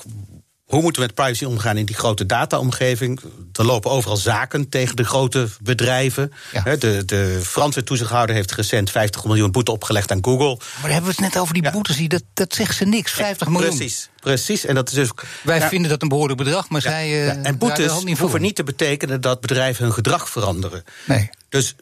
hoe 0.74 0.82
moeten 0.82 1.02
we 1.02 1.08
met 1.08 1.16
privacy 1.16 1.46
omgaan 1.46 1.78
in 1.78 1.86
die 1.86 1.96
grote 1.96 2.26
dataomgeving. 2.26 3.20
Er 3.54 3.66
lopen 3.66 3.92
overal 3.92 4.18
zaken 4.18 4.70
tegen 4.70 4.96
de 4.96 5.04
grote 5.04 5.48
bedrijven. 5.62 6.34
Ja. 6.52 6.76
De, 6.76 7.06
de 7.06 7.40
Franse 7.44 7.84
toezichthouder 7.84 8.36
heeft 8.36 8.52
recent 8.52 8.90
50 8.90 9.26
miljoen 9.26 9.52
boete 9.52 9.72
opgelegd 9.72 10.12
aan 10.12 10.24
Google. 10.24 10.58
Maar 10.82 10.92
hebben 10.92 11.10
we 11.10 11.16
het 11.22 11.34
net 11.34 11.38
over 11.42 11.54
die 11.54 11.64
Ja. 11.64 11.72
boetes, 11.72 11.96
die, 11.96 12.10
dat, 12.10 12.24
dat 12.34 12.54
zegt 12.54 12.76
ze 12.78 12.86
niks, 12.86 13.12
50 13.12 13.48
miljoen. 13.48 13.76
Precies, 13.78 14.10
precies. 14.20 14.66
En 14.66 14.76
dat 14.76 14.88
is 14.88 14.94
dus. 14.94 15.10
Wij 15.44 15.62
vinden 15.62 15.90
dat 15.90 16.02
een 16.02 16.08
behoorlijk 16.08 16.38
bedrag, 16.38 16.70
maar 16.70 16.82
zij. 16.82 17.28
eh, 17.28 17.46
en 17.46 17.58
boetes 17.58 17.92
hoeven 18.20 18.42
niet 18.42 18.56
te 18.56 18.64
betekenen 18.64 19.22
dat 19.22 19.42
bedrijven 19.42 19.84
hun 19.84 19.94
gedrag 19.94 20.30
veranderen. 20.30 20.84
Nee. 21.06 21.30
Dus 21.50 21.76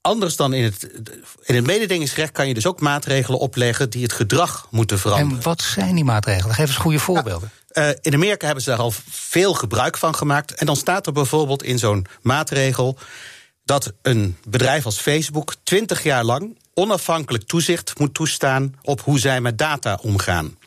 anders 0.00 0.36
dan 0.36 0.52
in 0.52 0.64
het, 0.64 0.88
in 1.42 1.54
het 1.54 1.66
mededingingsrecht 1.66 2.32
kan 2.32 2.48
je 2.48 2.54
dus 2.54 2.66
ook 2.66 2.80
maatregelen 2.80 3.38
opleggen 3.38 3.90
die 3.90 4.02
het 4.02 4.12
gedrag 4.12 4.66
moeten 4.70 4.98
veranderen. 4.98 5.36
En 5.36 5.42
wat 5.42 5.62
zijn 5.62 5.94
die 5.94 6.04
maatregelen? 6.04 6.54
Geef 6.54 6.68
eens 6.68 6.76
goede 6.76 6.98
voorbeelden. 6.98 7.50
Uh, 7.72 7.88
in 8.00 8.14
Amerika 8.14 8.44
hebben 8.46 8.64
ze 8.64 8.70
daar 8.70 8.78
al 8.78 8.92
veel 9.08 9.54
gebruik 9.54 9.96
van 9.96 10.14
gemaakt. 10.14 10.54
En 10.54 10.66
dan 10.66 10.76
staat 10.76 11.06
er 11.06 11.12
bijvoorbeeld 11.12 11.62
in 11.62 11.78
zo'n 11.78 12.06
maatregel 12.22 12.98
dat 13.64 13.92
een 14.02 14.36
bedrijf 14.48 14.84
als 14.84 14.98
Facebook 14.98 15.54
20 15.62 16.02
jaar 16.02 16.24
lang 16.24 16.58
onafhankelijk 16.74 17.44
toezicht 17.44 17.98
moet 17.98 18.14
toestaan 18.14 18.74
op 18.82 19.00
hoe 19.00 19.18
zij 19.18 19.40
met 19.40 19.58
data 19.58 19.98
omgaan. 20.02 20.58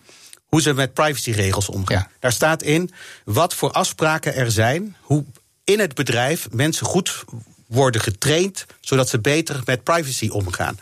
Hoe 0.46 0.62
ze 0.62 0.74
met 0.74 0.94
privacyregels 0.94 1.70
omgaan. 1.70 2.08
Daar 2.20 2.32
staat 2.32 2.62
in 2.62 2.92
wat 3.26 3.54
voor 3.54 3.72
afspraken 3.72 4.36
er 4.36 4.52
zijn, 4.52 4.96
hoe 5.02 5.26
in 5.64 5.80
het 5.80 5.94
bedrijf 5.94 6.48
mensen 6.52 6.86
goed 6.86 7.24
worden 7.68 8.02
getraind 8.02 8.66
zodat 8.80 9.10
ze 9.10 9.20
beter 9.20 9.62
met 9.66 9.84
privacy 9.84 10.30
omgaan. 10.30 10.80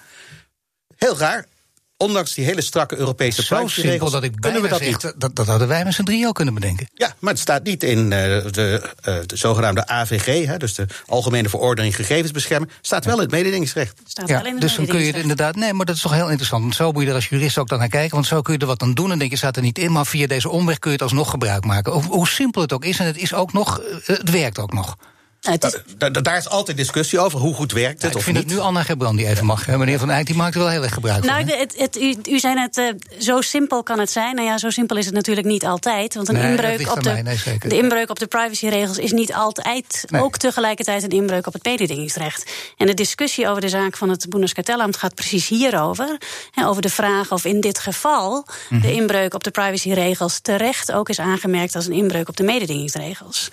Heel 0.95 1.17
raar. 1.17 1.45
Ondanks 2.01 2.33
die 2.33 2.45
hele 2.45 2.61
strakke 2.61 2.97
Europese 2.97 3.43
Zo 3.43 3.67
simpel 3.67 4.09
dat 4.09 4.23
ik 4.23 4.33
kunnen 4.39 4.61
we 4.61 4.67
dat 4.67 4.81
niet. 4.81 5.13
Dat, 5.17 5.35
dat 5.35 5.47
hadden 5.47 5.67
wij 5.67 5.83
met 5.83 5.93
z'n 5.93 6.03
drieën 6.03 6.25
al 6.25 6.31
kunnen 6.31 6.53
bedenken. 6.53 6.89
Ja, 6.93 7.13
maar 7.19 7.31
het 7.31 7.41
staat 7.41 7.63
niet 7.63 7.83
in 7.83 7.99
uh, 7.99 8.09
de, 8.09 8.81
uh, 9.07 9.15
de 9.25 9.37
zogenaamde 9.37 9.87
AVG, 9.87 10.45
hè, 10.45 10.57
dus 10.57 10.73
de 10.73 10.85
Algemene 11.05 11.49
Verordening 11.49 11.95
Gegevensbescherming. 11.95 12.71
Staat 12.81 13.05
wel 13.05 13.15
in 13.15 13.21
het 13.21 13.31
mededingingsrecht. 13.31 14.01
Staat 14.07 14.27
ja, 14.27 14.37
wel 14.37 14.45
in 14.45 14.51
het 14.51 14.61
dus 14.61 14.75
dan 14.75 14.85
kun 14.85 14.99
je 14.99 15.05
het 15.05 15.15
inderdaad. 15.15 15.55
Nee, 15.55 15.73
maar 15.73 15.85
dat 15.85 15.95
is 15.95 16.01
toch 16.01 16.13
heel 16.13 16.29
interessant. 16.29 16.75
Zo 16.75 16.91
moet 16.91 17.03
je 17.03 17.09
er 17.09 17.15
als 17.15 17.29
jurist 17.29 17.57
ook 17.57 17.69
dan 17.69 17.79
naar 17.79 17.87
kijken. 17.87 18.15
Want 18.15 18.27
zo 18.27 18.41
kun 18.41 18.53
je 18.53 18.59
er 18.59 18.65
wat 18.65 18.81
aan 18.81 18.93
doen. 18.93 19.11
En 19.11 19.19
denk 19.19 19.31
je, 19.31 19.37
staat 19.37 19.55
er 19.55 19.61
niet 19.61 19.77
in. 19.77 19.91
Maar 19.91 20.05
via 20.05 20.27
deze 20.27 20.49
omweg 20.49 20.79
kun 20.79 20.91
je 20.91 20.95
het 20.95 21.05
alsnog 21.05 21.29
gebruik 21.29 21.65
maken. 21.65 21.91
Hoe, 21.91 22.03
hoe 22.03 22.27
simpel 22.27 22.61
het 22.61 22.73
ook 22.73 22.85
is. 22.85 22.99
En 22.99 23.05
het 23.05 23.17
is 23.17 23.33
ook 23.33 23.53
nog. 23.53 23.79
Eh, 23.79 24.17
het 24.17 24.29
werkt 24.29 24.59
ook 24.59 24.73
nog. 24.73 24.97
Nou, 25.41 25.57
is... 25.59 26.21
daar 26.21 26.37
is 26.37 26.49
altijd 26.49 26.77
discussie 26.77 27.19
over. 27.19 27.39
Hoe 27.39 27.53
goed 27.53 27.71
werkt 27.71 28.01
het? 28.01 28.11
Ja, 28.11 28.17
ik 28.17 28.23
vind 28.23 28.37
het 28.37 28.47
nu 28.47 28.59
Anna 28.59 28.83
die 29.11 29.27
even 29.27 29.45
mag. 29.45 29.67
Meneer 29.67 29.99
Van 29.99 30.09
Eyck 30.09 30.25
die 30.25 30.35
maakt 30.35 30.53
er 30.53 30.59
wel 30.59 30.69
heel 30.69 30.83
erg 30.83 30.93
gebruik 30.93 31.23
nou, 31.23 31.37
van. 31.37 31.47
Nou, 31.47 31.59
het, 31.59 31.77
het, 31.77 32.01
u, 32.01 32.15
u 32.29 32.39
zei 32.39 32.53
net, 32.53 32.77
uh, 32.77 32.89
zo 33.19 33.41
simpel 33.41 33.83
kan 33.83 33.99
het 33.99 34.11
zijn. 34.11 34.35
Nou 34.35 34.47
ja, 34.47 34.57
zo 34.57 34.69
simpel 34.69 34.97
is 34.97 35.05
het 35.05 35.13
natuurlijk 35.13 35.47
niet 35.47 35.65
altijd. 35.65 36.13
Want 36.15 36.27
een 36.27 36.33
nee, 36.33 36.49
inbreuk, 36.49 36.91
op 36.91 37.03
de, 37.03 37.09
nee, 37.09 37.57
de 37.59 37.77
inbreuk 37.77 38.09
op 38.09 38.19
de 38.19 38.27
privacyregels 38.27 38.97
is 38.97 39.11
niet 39.11 39.33
altijd 39.33 40.05
ook 40.11 40.37
tegelijkertijd 40.37 41.03
een 41.03 41.09
inbreuk 41.09 41.47
op 41.47 41.53
het 41.53 41.63
mededingingsrecht. 41.63 42.51
En 42.77 42.87
de 42.87 42.93
discussie 42.93 43.47
over 43.47 43.61
de 43.61 43.69
zaak 43.69 43.97
van 43.97 44.09
het 44.09 44.29
Bundeskartellamt 44.29 44.97
gaat 44.97 45.15
precies 45.15 45.47
hierover. 45.47 46.17
Hè, 46.51 46.67
over 46.67 46.81
de 46.81 46.89
vraag 46.89 47.31
of 47.31 47.45
in 47.45 47.61
dit 47.61 47.79
geval 47.79 48.45
de 48.69 48.75
mhm. 48.75 48.87
inbreuk 48.87 49.33
op 49.33 49.43
de 49.43 49.51
privacyregels 49.51 50.39
terecht 50.39 50.91
ook 50.91 51.09
is 51.09 51.19
aangemerkt 51.19 51.75
als 51.75 51.85
een 51.85 51.93
inbreuk 51.93 52.29
op 52.29 52.37
de 52.37 52.43
mededingingsregels. 52.43 53.49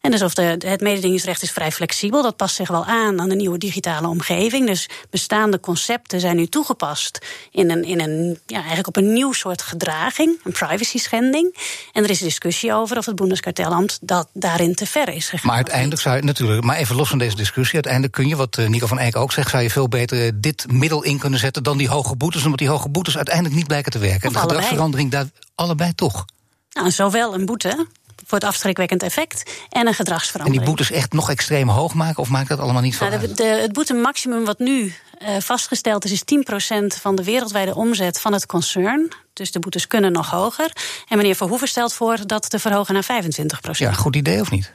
En 0.00 0.10
dus 0.10 0.22
of 0.22 0.34
de, 0.34 0.42
het 0.42 0.80
mededingingsrecht 0.80 1.42
is 1.42 1.50
vrij 1.50 1.72
flexibel. 1.72 2.22
Dat 2.22 2.36
past 2.36 2.54
zich 2.54 2.68
wel 2.68 2.84
aan 2.84 3.20
aan 3.20 3.28
de 3.28 3.34
nieuwe 3.34 3.58
digitale 3.58 4.08
omgeving. 4.08 4.66
Dus 4.66 4.88
bestaande 5.10 5.60
concepten 5.60 6.20
zijn 6.20 6.36
nu 6.36 6.46
toegepast 6.46 7.18
in 7.50 7.70
een, 7.70 7.84
in 7.84 8.00
een, 8.00 8.38
ja, 8.46 8.56
eigenlijk 8.56 8.86
op 8.86 8.96
een 8.96 9.12
nieuw 9.12 9.32
soort 9.32 9.62
gedraging, 9.62 10.40
een 10.44 10.52
privacy 10.52 10.98
schending. 10.98 11.56
En 11.92 12.04
er 12.04 12.10
is 12.10 12.18
discussie 12.18 12.72
over 12.72 12.96
of 12.96 13.06
het 13.06 13.16
Bundeskartellamt 13.16 13.98
dat 14.02 14.28
daarin 14.32 14.74
te 14.74 14.86
ver 14.86 15.08
is 15.08 15.28
gegaan. 15.28 15.46
Maar 15.46 15.56
uiteindelijk 15.56 16.00
zou 16.00 16.16
je 16.16 16.22
natuurlijk, 16.22 16.64
maar 16.64 16.76
even 16.76 16.96
los 16.96 17.08
van 17.08 17.18
deze 17.18 17.36
discussie, 17.36 17.74
uiteindelijk 17.74 18.12
kun 18.12 18.28
je, 18.28 18.36
wat 18.36 18.58
eh, 18.58 18.68
Nico 18.68 18.86
van 18.86 18.98
Eyck 18.98 19.16
ook 19.16 19.32
zegt, 19.32 19.50
zou 19.50 19.62
je 19.62 19.70
veel 19.70 19.88
beter 19.88 20.40
dit 20.40 20.72
middel 20.72 21.02
in 21.02 21.18
kunnen 21.18 21.38
zetten 21.38 21.62
dan 21.62 21.78
die 21.78 21.88
hoge 21.88 22.16
boetes, 22.16 22.44
omdat 22.44 22.58
die 22.58 22.68
hoge 22.68 22.88
boetes 22.88 23.16
uiteindelijk 23.16 23.54
niet 23.54 23.66
blijken 23.66 23.92
te 23.92 23.98
werken. 23.98 24.28
Of 24.28 24.34
en 24.34 24.42
de 24.42 24.48
gedragsverandering 24.48 25.10
daar 25.10 25.26
allebei 25.54 25.94
toch. 25.94 26.24
Nou, 26.72 26.90
zowel 26.90 27.34
een 27.34 27.46
boete 27.46 27.86
voor 28.28 28.38
het 28.38 28.46
afschrikwekkend 28.46 29.02
effect 29.02 29.50
en 29.68 29.86
een 29.86 29.94
gedragsverandering. 29.94 30.60
En 30.60 30.66
die 30.66 30.76
boetes 30.76 30.96
echt 30.96 31.12
nog 31.12 31.30
extreem 31.30 31.68
hoog 31.68 31.94
maken 31.94 32.22
of 32.22 32.28
maakt 32.28 32.48
dat 32.48 32.58
allemaal 32.58 32.82
niet 32.82 32.96
van? 32.96 33.10
Nou, 33.10 33.34
de, 33.34 33.44
het 33.44 33.72
boetemaximum 33.72 34.44
wat 34.44 34.58
nu 34.58 34.94
uh, 35.22 35.36
vastgesteld 35.38 36.04
is, 36.04 36.12
is 36.12 36.22
10% 36.22 37.00
van 37.00 37.14
de 37.14 37.24
wereldwijde 37.24 37.74
omzet 37.74 38.20
van 38.20 38.32
het 38.32 38.46
concern. 38.46 39.12
Dus 39.32 39.52
de 39.52 39.58
boetes 39.58 39.86
kunnen 39.86 40.12
nog 40.12 40.30
hoger. 40.30 40.72
En 41.08 41.16
meneer 41.16 41.34
Verhoeven 41.34 41.68
stelt 41.68 41.92
voor 41.92 42.26
dat 42.26 42.50
te 42.50 42.58
verhogen 42.58 42.94
naar 42.94 43.22
25%. 43.24 43.70
Ja, 43.70 43.92
goed 43.92 44.16
idee 44.16 44.40
of 44.40 44.50
niet? 44.50 44.72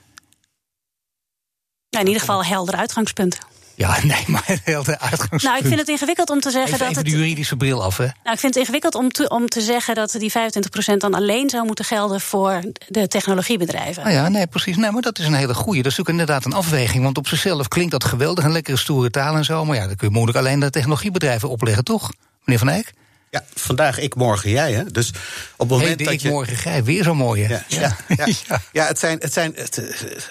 Nou, 1.90 2.06
in 2.06 2.12
ieder 2.12 2.20
geval 2.20 2.46
helder 2.46 2.76
uitgangspunt. 2.76 3.38
Ja, 3.76 3.98
nee, 4.04 4.24
maar 4.28 4.60
heel 4.64 4.84
de 4.84 5.00
uitgangspunt. 5.00 5.44
Nou, 5.44 5.58
ik 5.58 5.66
vind 5.66 5.80
het 5.80 5.90
ingewikkeld 5.90 6.30
om 6.30 6.40
te 6.40 6.52
zeggen 6.52 6.74
even, 6.74 6.80
dat. 6.80 6.90
Even 6.90 7.04
de 7.04 7.10
juridische 7.10 7.58
bril 7.58 7.84
af, 7.84 7.98
hè? 7.98 8.04
Nou, 8.04 8.34
ik 8.34 8.40
vind 8.40 8.54
het 8.54 8.56
ingewikkeld 8.56 8.96
om 8.96 9.12
te, 9.12 9.30
om 9.30 9.48
te 9.48 9.62
zeggen 9.62 9.96
dat 9.96 10.16
die 10.18 10.32
25% 10.32 10.98
dan 10.98 11.14
alleen 11.14 11.50
zou 11.50 11.66
moeten 11.66 11.86
gelden 11.86 12.22
voor 12.22 12.62
de 12.88 13.08
technologiebedrijven. 13.08 14.04
Nou 14.04 14.16
ja, 14.16 14.30
nee, 14.30 14.48
precies. 14.48 14.78
Nee, 14.78 14.92
maar 14.92 15.02
dat 15.02 15.20
is 15.20 15.26
een 15.26 15.34
hele 15.34 15.54
goede. 15.54 15.82
Dat 15.82 15.92
is 15.92 15.98
natuurlijk 15.98 16.20
inderdaad 16.20 16.46
een 16.46 16.54
afweging. 16.54 17.04
Want 17.04 17.18
op 17.18 17.28
zichzelf 17.28 17.68
klinkt 17.68 17.92
dat 17.92 18.04
geweldig, 18.04 18.44
een 18.44 18.52
lekkere 18.52 18.78
stoere 18.78 19.10
taal 19.10 19.36
en 19.36 19.46
zo. 19.46 19.66
Maar 19.66 19.76
ja, 19.76 19.88
dan 19.88 19.96
kun 19.96 20.08
je 20.08 20.14
moeilijk 20.14 20.38
alleen 20.38 20.60
de 20.60 20.70
technologiebedrijven 20.70 21.50
opleggen, 21.50 21.84
toch? 21.84 22.12
Meneer 22.44 22.60
Van 22.60 22.70
Eyck? 22.70 22.94
Ja, 23.34 23.44
vandaag 23.54 24.00
ik, 24.00 24.16
morgen 24.16 24.50
jij. 24.50 24.74
Hè? 24.74 24.84
Dus 24.84 25.10
op 25.10 25.16
het 25.58 25.70
moment 25.70 25.96
hey, 25.96 26.06
dat 26.06 26.14
ik, 26.14 26.22
je... 26.22 26.30
morgen 26.30 26.58
jij, 26.64 26.84
weer 26.84 27.04
zo 27.04 27.16
mooi. 27.16 27.42
Ja, 27.42 27.64
ja, 27.68 27.98
ja, 28.08 28.26
ja. 28.48 28.62
ja, 28.72 28.86
het, 28.88 29.00
zijn, 29.00 29.18
het, 29.20 29.34
zijn, 29.34 29.54
het, 29.56 29.76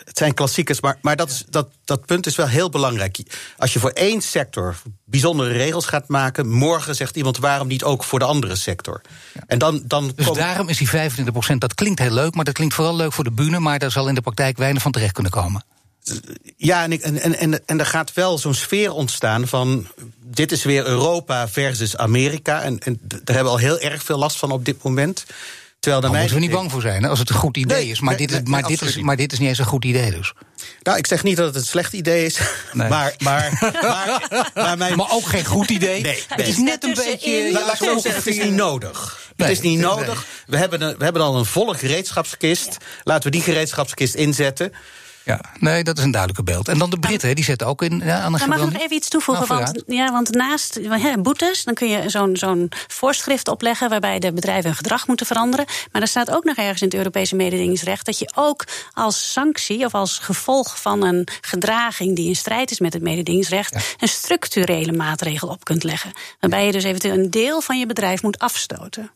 het, 0.05 0.19
zijn 0.19 0.35
klassiekers, 0.35 0.81
maar, 0.81 0.99
maar 1.01 1.17
dat, 1.17 1.31
is, 1.31 1.45
dat, 1.49 1.69
dat 1.85 2.07
punt 2.07 2.27
is 2.27 2.37
wel 2.37 2.47
heel 2.47 2.71
belangrijk. 2.71 3.19
Als 3.57 3.73
je 3.73 3.79
voor 3.79 3.91
één 3.91 4.21
sector 4.21 4.77
bijzondere 5.05 5.53
regels 5.53 5.87
gaat 5.87 6.09
maken, 6.09 6.49
morgen 6.49 6.95
zegt 6.95 7.17
iemand 7.17 7.39
waarom 7.39 7.69
niet 7.69 7.85
ook 7.85 8.05
voor 8.05 8.19
de 8.19 8.25
andere 8.25 8.57
sector. 8.57 9.01
En 9.47 9.59
dan, 9.59 9.83
dan 9.85 10.13
dus 10.17 10.27
daarom 10.27 10.69
is 10.69 10.79
die 10.79 10.89
25% 10.89 10.93
dat 11.59 11.75
klinkt 11.75 12.01
heel 12.01 12.11
leuk, 12.11 12.35
maar 12.35 12.45
dat 12.45 12.55
klinkt 12.55 12.75
vooral 12.75 12.97
leuk 12.97 13.13
voor 13.13 13.25
de 13.25 13.33
bühne, 13.33 13.59
maar 13.59 13.79
daar 13.79 13.91
zal 13.91 14.09
in 14.09 14.15
de 14.15 14.21
praktijk 14.21 14.57
weinig 14.57 14.83
van 14.83 14.93
terecht 14.93 15.13
kunnen 15.13 15.33
komen. 15.33 15.65
Ja, 16.57 16.83
en, 16.83 17.03
en, 17.03 17.39
en, 17.39 17.67
en 17.67 17.79
er 17.79 17.87
gaat 17.87 18.13
wel 18.13 18.39
zo'n 18.39 18.55
sfeer 18.55 18.93
ontstaan 18.93 19.49
van. 19.49 19.87
Dit 20.21 20.53
is 20.53 20.65
weer 20.65 20.87
Europa 20.87 21.49
versus 21.49 21.97
Amerika. 21.97 22.63
En, 22.63 22.79
en 22.79 22.99
daar 23.03 23.21
hebben 23.25 23.45
we 23.45 23.51
al 23.51 23.57
heel 23.57 23.79
erg 23.79 24.03
veel 24.03 24.19
last 24.19 24.37
van 24.37 24.51
op 24.51 24.65
dit 24.65 24.83
moment. 24.83 25.25
Terwijl 25.83 26.03
daar 26.03 26.13
moeten 26.13 26.35
we 26.35 26.41
niet 26.41 26.51
bang 26.51 26.71
voor 26.71 26.81
zijn, 26.81 27.05
als 27.05 27.19
het 27.19 27.29
een 27.29 27.35
goed 27.35 27.57
idee 27.57 27.87
is. 27.87 28.01
Maar, 28.01 28.17
dit 28.17 28.31
is, 28.31 28.41
maar, 28.45 28.63
dit 28.63 28.83
is, 28.83 28.97
maar 28.97 29.17
dit 29.17 29.33
is 29.33 29.39
niet 29.39 29.49
eens 29.49 29.59
een 29.59 29.65
goed 29.65 29.85
idee 29.85 30.11
dus. 30.11 30.33
Nou, 30.83 30.99
ik 30.99 31.07
zeg 31.07 31.23
niet 31.23 31.37
dat 31.37 31.47
het 31.47 31.55
een 31.55 31.63
slecht 31.63 31.93
idee 31.93 32.25
is. 32.25 32.39
Nee. 32.73 32.89
Maar, 32.89 33.15
maar, 33.19 33.59
maar, 33.61 34.29
maar, 34.55 34.77
mijn... 34.79 34.97
maar, 34.97 35.11
ook 35.11 35.27
geen 35.27 35.45
goed 35.45 35.71
idee. 35.71 36.03
Nee, 36.03 36.25
Het 36.29 36.49
is 36.49 36.57
net 36.57 36.85
een 36.85 36.95
beetje. 36.95 37.51
Laat 37.53 37.73
ik 37.73 37.89
zo 37.89 37.99
zeggen, 37.99 38.15
het 38.15 38.27
is 38.27 38.45
niet 38.45 38.55
nodig. 38.55 39.19
Nee, 39.37 39.49
het 39.49 39.57
is 39.57 39.65
niet 39.65 39.79
nodig. 39.79 40.27
We, 40.47 40.57
hebben 40.57 40.83
een, 40.83 40.95
we 40.99 41.05
hebben 41.05 41.23
al 41.23 41.37
een 41.37 41.45
volle 41.45 41.75
gereedschapskist. 41.75 42.77
Laten 43.05 43.25
we 43.25 43.31
die 43.31 43.43
gereedschapskist 43.43 44.15
inzetten. 44.15 44.73
Ja, 45.25 45.41
nee, 45.59 45.85
dat 45.85 45.99
is 45.99 46.05
een 46.05 46.11
duidelijke 46.11 46.45
beeld. 46.53 46.69
En 46.69 46.79
dan 46.79 46.91
de 46.91 46.99
Britten, 46.99 47.35
die 47.35 47.45
zetten 47.45 47.67
ook 47.67 47.83
in 47.83 48.01
ja, 48.05 48.21
aan 48.21 48.33
de 48.33 48.39
Dan 48.39 48.49
mag 48.49 48.59
ik 48.59 48.73
nog 48.73 48.83
even 48.83 48.97
iets 48.97 49.09
toevoegen. 49.09 49.49
Nou, 49.49 49.63
want, 49.63 49.83
ja, 49.87 50.13
want 50.13 50.31
naast 50.31 50.79
ja, 50.83 51.19
boetes, 51.19 51.65
dan 51.65 51.75
kun 51.75 51.89
je 51.89 52.09
zo'n 52.11 52.37
zo'n 52.37 52.71
voorschrift 52.87 53.49
opleggen 53.49 53.89
waarbij 53.89 54.19
de 54.19 54.33
bedrijven 54.33 54.65
hun 54.65 54.75
gedrag 54.75 55.07
moeten 55.07 55.27
veranderen. 55.27 55.67
Maar 55.93 56.03
er 56.03 56.09
staat 56.09 56.31
ook 56.31 56.45
nog 56.45 56.57
ergens 56.57 56.81
in 56.81 56.87
het 56.87 56.97
Europese 56.97 57.37
mededingingsrecht 57.37 58.07
dat 58.07 58.19
je 58.19 58.31
ook 58.35 58.65
als 58.93 59.33
sanctie 59.33 59.85
of 59.85 59.95
als 59.95 60.19
gevolg 60.19 60.81
van 60.81 61.03
een 61.03 61.29
gedraging 61.41 62.17
die 62.17 62.29
in 62.29 62.37
strijd 62.37 62.71
is 62.71 62.81
met 62.81 62.93
het 62.93 63.03
mededingingsrecht, 63.03 63.97
een 63.99 64.09
structurele 64.09 64.93
maatregel 64.93 65.49
op 65.49 65.65
kunt 65.65 65.85
leggen. 65.85 66.13
Waarbij 66.41 66.67
je 66.67 66.73
dus 66.73 66.85
eventueel 66.85 67.15
een 67.15 67.31
deel 67.31 67.61
van 67.61 67.79
je 67.79 67.87
bedrijf 67.87 68.23
moet 68.23 68.39
afstoten. 68.39 69.11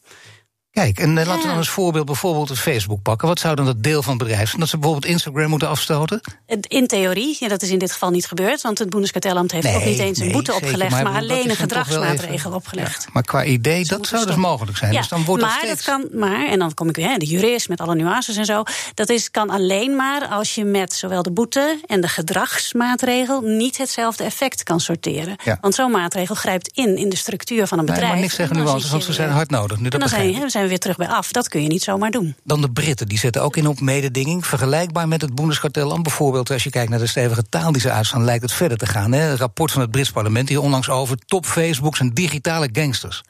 Kijk, 0.77 0.99
en 0.99 1.17
uh, 1.17 1.27
laten 1.27 1.43
we 1.43 1.49
dan 1.49 1.57
als 1.57 1.69
voorbeeld 1.69 2.07
bijvoorbeeld 2.07 2.49
het 2.49 2.59
Facebook 2.59 3.03
pakken. 3.03 3.29
Wat 3.29 3.39
zou 3.39 3.55
dan 3.55 3.65
dat 3.65 3.83
deel 3.83 4.03
van 4.03 4.13
het 4.13 4.23
bedrijf 4.23 4.49
zijn? 4.49 4.61
Dat 4.61 4.69
ze 4.69 4.79
bijvoorbeeld 4.79 5.13
Instagram 5.13 5.49
moeten 5.49 5.69
afstoten? 5.69 6.21
In 6.61 6.87
theorie, 6.87 7.37
ja, 7.41 7.49
dat 7.49 7.63
is 7.63 7.71
in 7.71 7.79
dit 7.79 7.93
geval 7.93 8.11
niet 8.11 8.27
gebeurd. 8.27 8.63
Want 8.63 8.79
het 8.79 8.91
Bundeskartellamt 8.91 9.53
heeft 9.53 9.75
ook 9.75 9.85
niet 9.85 9.99
eens 9.99 10.19
een 10.19 10.33
boete 10.33 10.55
opgelegd... 10.55 10.91
maar, 10.91 11.03
maar 11.03 11.21
alleen 11.21 11.51
een 11.51 11.57
gedragsmaatregel 11.57 12.53
opgelegd. 12.53 13.03
Ja, 13.03 13.11
maar 13.13 13.23
qua 13.23 13.45
idee, 13.45 13.85
dat 13.85 14.07
zou 14.07 14.27
dus 14.27 14.35
mogelijk 14.35 14.77
zijn. 14.77 14.93
Ja, 14.93 14.99
dus 14.99 15.09
dan 15.09 15.25
wordt 15.25 15.43
maar 15.43 15.59
steeds... 15.59 15.85
dat 15.85 15.95
kan, 15.95 16.19
maar, 16.19 16.47
en 16.47 16.59
dan 16.59 16.75
kom 16.75 16.89
ik 16.89 16.97
weer, 16.97 17.19
de 17.19 17.27
jurist 17.27 17.69
met 17.69 17.81
alle 17.81 17.95
nuances 17.95 18.37
en 18.37 18.45
zo... 18.45 18.63
dat 18.95 19.09
is, 19.09 19.31
kan 19.31 19.51
alleen 19.51 19.97
maar 19.97 20.27
als 20.27 20.55
je 20.55 20.65
met 20.65 20.93
zowel 20.93 21.23
de 21.23 21.33
boete 21.33 21.81
en 21.87 22.01
de 22.01 22.09
gedragsmaatregel... 22.09 23.41
niet 23.41 23.79
hetzelfde 23.79 24.25
effect 24.25 24.63
kan 24.63 24.81
sorteren. 24.81 25.37
Want 25.61 25.75
zo'n 25.75 25.91
maatregel 25.91 26.35
grijpt 26.35 26.71
in 26.75 26.97
in 26.97 27.09
de 27.09 27.17
structuur 27.17 27.67
van 27.67 27.79
een 27.79 27.85
bedrijf. 27.85 28.05
Nee, 28.05 28.13
maar 28.13 28.23
niks 28.23 28.35
zeggen 28.35 28.57
nuances, 28.57 28.91
want 28.91 29.05
ze 29.05 29.13
zijn 29.13 29.31
hard 29.31 29.51
nodig. 29.51 29.79
Nu, 29.79 29.89
dat 29.89 30.11
zijn 30.47 30.66
we 30.67 30.73
weer 30.73 30.95
terug 30.95 30.97
bij 30.97 31.17
af. 31.17 31.33
Dat 31.33 31.49
kun 31.49 31.63
je 31.63 31.69
niet 31.69 31.83
zomaar 31.83 32.11
doen. 32.11 32.37
Dan 32.45 32.61
de 32.61 32.71
Britten, 32.71 33.09
die 33.09 33.19
zetten 33.19 33.43
ook 33.43 33.57
in 33.57 33.67
op 33.67 33.81
mededinging. 33.81 34.47
Vergelijkbaar 34.47 35.09
met 35.09 35.21
het 35.21 35.35
Bundeskartelland 35.35 36.03
bijvoorbeeld. 36.03 36.51
Als 36.51 36.65
je 36.65 36.71
kijkt 36.71 36.91
naar 36.91 36.99
de 36.99 37.07
stevige 37.07 37.49
taal 37.49 37.73
die 37.73 37.81
ze 37.81 37.91
uitstaan, 37.91 38.25
lijkt 38.25 38.43
het 38.43 38.53
verder 38.53 38.79
te 38.79 38.87
gaan. 38.87 39.13
Hè? 39.13 39.31
Een 39.31 39.37
rapport 39.37 39.73
van 39.73 39.81
het 39.81 39.91
Brits 39.91 40.11
parlement 40.11 40.49
hier 40.49 40.61
onlangs 40.61 40.89
over 40.89 41.17
top 41.27 41.47
Facebooks 41.47 42.01
en 42.01 42.15
digitale 42.15 42.69
gangsters. 42.73 43.23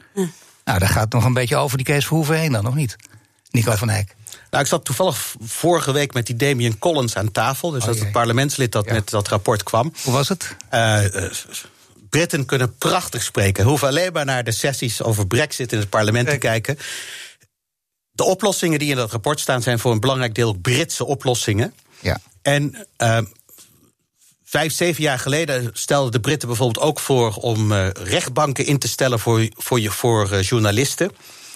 Nou, 0.65 0.79
daar 0.79 0.89
gaat 0.89 1.13
nog 1.13 1.25
een 1.25 1.33
beetje 1.33 1.57
over 1.57 1.77
die 1.77 1.87
Kees 1.87 2.07
Verhoeven 2.07 2.39
heen 2.39 2.53
dan, 2.53 2.65
nog 2.65 2.75
niet? 2.75 2.97
Nico 3.51 3.77
van 3.77 3.89
Hek. 3.89 4.15
Nou, 4.51 4.63
ik 4.63 4.69
zat 4.69 4.85
toevallig 4.85 5.35
vorige 5.41 5.93
week 5.93 6.15
met 6.15 6.27
die 6.27 6.37
Damien 6.37 6.79
Collins 6.79 7.17
aan 7.17 7.33
tafel. 7.33 7.71
Dus 7.71 7.81
oh, 7.81 7.87
dat 7.87 7.95
is 7.95 8.01
het 8.01 8.13
parlementslid 8.13 8.73
dat 8.73 8.87
met 8.87 9.11
dat 9.11 9.29
rapport 9.29 9.63
kwam. 9.63 9.93
Hoe 10.03 10.13
was 10.13 10.29
het? 10.29 10.57
Uh, 10.75 11.01
Britten 12.11 12.45
kunnen 12.45 12.77
prachtig 12.77 13.23
spreken. 13.23 13.65
Hoeven 13.65 13.89
alleen 13.89 14.13
maar 14.13 14.25
naar 14.25 14.45
de 14.45 14.53
sessies 14.53 15.03
over 15.03 15.27
Brexit 15.27 15.73
in 15.73 15.79
het 15.79 15.89
parlement 15.89 16.29
te 16.29 16.37
kijken. 16.37 16.79
De 18.17 18.25
oplossingen 18.25 18.79
die 18.79 18.91
in 18.91 18.97
dat 18.97 19.11
rapport 19.11 19.41
staan 19.41 19.63
zijn 19.63 19.79
voor 19.79 19.93
een 19.93 20.01
belangrijk 20.01 20.35
deel 20.35 20.53
Britse 20.53 21.05
oplossingen. 21.05 21.75
Ja. 22.01 22.19
En 22.43 22.87
uh, 22.99 23.19
vijf, 24.45 24.73
zeven 24.73 25.03
jaar 25.03 25.19
geleden 25.19 25.71
stelden 25.73 26.13
de 26.13 26.21
Britten 26.21 26.49
bijvoorbeeld 26.49 26.85
ook 26.85 27.01
voor 27.01 27.35
om 27.35 27.73
uh, 27.73 27.89
rechtbanken 27.91 28.67
in 28.67 28.79
te 28.79 28.89
stellen 28.89 29.19
voor, 29.19 29.49
voor, 29.57 29.81
je, 29.81 29.91
voor 29.91 30.33
uh, 30.33 30.43
journalisten. 30.43 31.11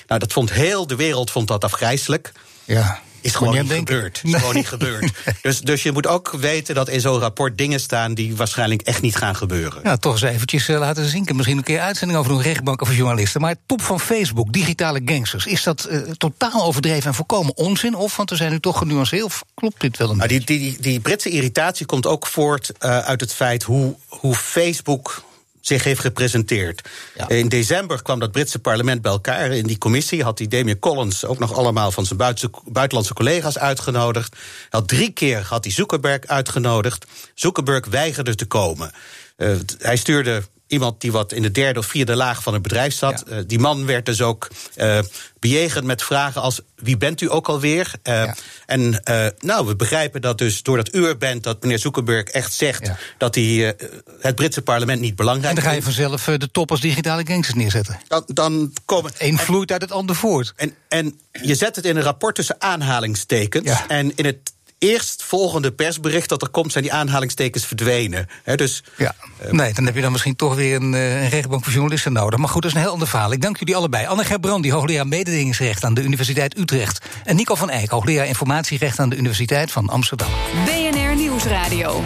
Nou, 0.06 0.20
dat 0.20 0.32
vond 0.32 0.52
heel 0.52 0.86
de 0.86 0.96
wereld 0.96 1.30
vond 1.30 1.48
dat 1.48 1.64
afgrijzelijk. 1.64 2.32
Ja. 2.64 3.00
Is 3.20 3.34
gewoon 3.34 3.54
niet 3.54 3.72
gebeurd. 3.72 4.20
Is 4.24 4.34
gewoon 4.34 4.54
niet 4.54 4.68
gebeurd. 4.68 5.12
Dus, 5.42 5.60
dus 5.60 5.82
je 5.82 5.92
moet 5.92 6.06
ook 6.06 6.30
weten 6.30 6.74
dat 6.74 6.88
in 6.88 7.00
zo'n 7.00 7.18
rapport 7.18 7.58
dingen 7.58 7.80
staan 7.80 8.14
die 8.14 8.36
waarschijnlijk 8.36 8.82
echt 8.82 9.02
niet 9.02 9.16
gaan 9.16 9.36
gebeuren. 9.36 9.80
Ja, 9.82 9.96
toch 9.96 10.12
eens 10.12 10.22
eventjes 10.22 10.68
uh, 10.68 10.78
laten 10.78 11.04
zinken. 11.08 11.36
Misschien 11.36 11.58
een 11.58 11.64
keer 11.64 11.80
uitzending 11.80 12.18
over 12.18 12.32
een 12.32 12.42
rechtbank 12.42 12.80
of 12.80 12.96
journalisten. 12.96 13.40
Maar 13.40 13.54
top 13.66 13.82
van 13.82 14.00
Facebook, 14.00 14.52
digitale 14.52 15.00
gangsters. 15.04 15.46
Is 15.46 15.62
dat 15.62 15.88
uh, 15.90 15.98
totaal 15.98 16.64
overdreven 16.64 17.06
en 17.06 17.14
volkomen 17.14 17.56
onzin? 17.56 17.94
Of, 17.94 18.16
want 18.16 18.30
we 18.30 18.36
zijn 18.36 18.50
nu 18.50 18.60
toch 18.60 18.78
genuanceerd, 18.78 19.22
of 19.22 19.44
klopt 19.54 19.80
dit 19.80 19.96
wel 19.96 20.10
een 20.10 20.16
nou, 20.16 20.28
die, 20.28 20.44
die, 20.44 20.76
die, 20.80 21.00
Britse 21.00 21.30
irritatie 21.30 21.86
komt 21.86 22.06
ook 22.06 22.26
voort 22.26 22.72
uh, 22.80 22.98
uit 22.98 23.20
het 23.20 23.32
feit 23.32 23.62
hoe, 23.62 23.96
hoe 24.06 24.34
Facebook 24.34 25.22
zich 25.60 25.84
heeft 25.84 26.00
gepresenteerd. 26.00 26.88
Ja. 27.16 27.28
In 27.28 27.48
december 27.48 28.02
kwam 28.02 28.18
dat 28.18 28.32
Britse 28.32 28.58
parlement 28.58 29.02
bij 29.02 29.12
elkaar. 29.12 29.50
In 29.50 29.66
die 29.66 29.78
commissie 29.78 30.22
had 30.22 30.36
die 30.36 30.48
Damien 30.48 30.78
Collins 30.78 31.24
ook 31.24 31.38
nog 31.38 31.54
allemaal 31.54 31.90
van 31.90 32.06
zijn 32.06 32.18
buitenlandse 32.64 33.14
collega's 33.14 33.58
uitgenodigd. 33.58 34.36
Had 34.68 34.88
drie 34.88 35.10
keer 35.10 35.46
had 35.48 35.64
hij 35.64 35.72
Zuckerberg 35.72 36.26
uitgenodigd. 36.26 37.06
Zuckerberg 37.34 37.86
weigerde 37.86 38.34
te 38.34 38.46
komen. 38.46 38.90
Uh, 39.36 39.56
hij 39.78 39.96
stuurde 39.96 40.42
iemand 40.70 41.00
die 41.00 41.12
wat 41.12 41.32
in 41.32 41.42
de 41.42 41.50
derde 41.50 41.78
of 41.78 41.86
vierde 41.86 42.16
laag 42.16 42.42
van 42.42 42.52
het 42.52 42.62
bedrijf 42.62 42.94
zat. 42.94 43.24
Ja. 43.26 43.36
Uh, 43.36 43.42
die 43.46 43.58
man 43.58 43.86
werd 43.86 44.06
dus 44.06 44.22
ook 44.22 44.48
uh, 44.76 44.98
bejegend 45.38 45.84
met 45.84 46.02
vragen 46.02 46.40
als: 46.40 46.60
wie 46.76 46.96
bent 46.96 47.20
u 47.20 47.30
ook 47.30 47.48
alweer? 47.48 47.92
Uh, 48.04 48.14
ja. 48.14 48.34
En 48.66 49.02
nou, 49.38 49.66
we 49.66 49.76
begrijpen 49.76 50.20
dat 50.20 50.38
dus 50.38 50.62
doordat 50.62 50.94
u 50.94 51.06
er 51.06 51.16
bent, 51.16 51.42
dat 51.42 51.62
meneer 51.62 51.78
Zuckerberg 51.78 52.24
echt 52.24 52.52
zegt 52.52 52.86
ja. 52.86 52.98
dat 53.18 53.34
hij 53.34 53.76
het 54.20 54.34
Britse 54.34 54.62
parlement 54.62 55.00
niet 55.00 55.16
belangrijk 55.16 55.46
vindt. 55.46 55.58
En 55.58 55.64
dan 55.64 55.82
ga 55.82 55.90
je 55.90 56.16
vanzelf 56.16 56.38
de 56.38 56.50
top 56.50 56.70
als 56.70 56.80
digitale 56.80 57.26
gangsters 57.26 57.58
neerzetten. 57.58 58.00
Dan, 58.08 58.22
dan 58.26 58.72
komen. 58.84 59.12
Eén 59.18 59.38
vloeit 59.38 59.72
uit 59.72 59.82
het 59.82 59.92
ander 59.92 60.16
voort. 60.16 60.52
En, 60.56 60.74
en 60.88 61.20
je 61.42 61.54
zet 61.54 61.76
het 61.76 61.84
in 61.84 61.96
een 61.96 62.02
rapport 62.02 62.34
tussen 62.34 62.56
aanhalingstekens. 62.58 63.70
En 63.88 64.12
in 64.16 64.24
het 64.24 64.52
eerst 64.80 65.22
volgende 65.22 65.72
persbericht 65.72 66.28
dat 66.28 66.42
er 66.42 66.48
komt, 66.48 66.72
zijn 66.72 66.84
die 66.84 66.92
aanhalingstekens 66.92 67.66
verdwenen. 67.66 68.28
He, 68.42 68.56
dus, 68.56 68.82
ja. 68.96 69.14
Uh, 69.44 69.50
nee, 69.50 69.74
dan 69.74 69.84
heb 69.84 69.94
je 69.94 70.00
dan 70.00 70.12
misschien 70.12 70.36
toch 70.36 70.54
weer 70.54 70.76
een, 70.76 70.92
uh, 70.92 71.22
een 71.22 71.28
rechtbank 71.28 71.64
voor 71.64 71.72
journalisten 71.72 72.12
nodig. 72.12 72.38
Maar 72.38 72.48
goed, 72.48 72.62
dat 72.62 72.70
is 72.70 72.76
een 72.76 72.82
heel 72.82 72.92
ander 72.92 73.08
verhaal. 73.08 73.32
Ik 73.32 73.42
dank 73.42 73.58
jullie 73.58 73.76
allebei. 73.76 74.06
Anne 74.06 74.24
Gerbrandi, 74.24 74.72
hoogleraar 74.72 75.06
mededingingsrecht 75.06 75.84
aan 75.84 75.94
de 75.94 76.02
Universiteit 76.02 76.58
Utrecht. 76.58 77.04
En 77.24 77.36
Nico 77.36 77.54
van 77.54 77.70
Eyck, 77.70 77.90
hoogleraar 77.90 78.26
informatierecht 78.26 78.98
aan 78.98 79.08
de 79.08 79.16
Universiteit 79.16 79.70
van 79.70 79.88
Amsterdam. 79.88 80.28
BNR 80.64 81.16
Nieuwsradio. 81.16 82.04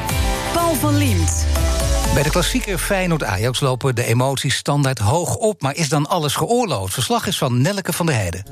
Paul 0.52 0.74
van 0.74 0.96
Liemt. 0.96 1.46
Bij 2.14 2.22
de 2.22 2.30
klassieker 2.30 2.78
Feyenoord-Ajax 2.78 3.60
lopen 3.60 3.94
de 3.94 4.04
emoties 4.04 4.56
standaard 4.56 4.98
hoog 4.98 5.37
op. 5.37 5.62
Maar 5.62 5.76
is 5.76 5.88
dan 5.88 6.08
alles 6.08 6.34
geoorloofd? 6.34 6.94
Verslag 6.94 7.26
is 7.26 7.38
van 7.38 7.60
Nelleke 7.60 7.92
van 7.92 8.06
der 8.06 8.14
Heijden. 8.14 8.44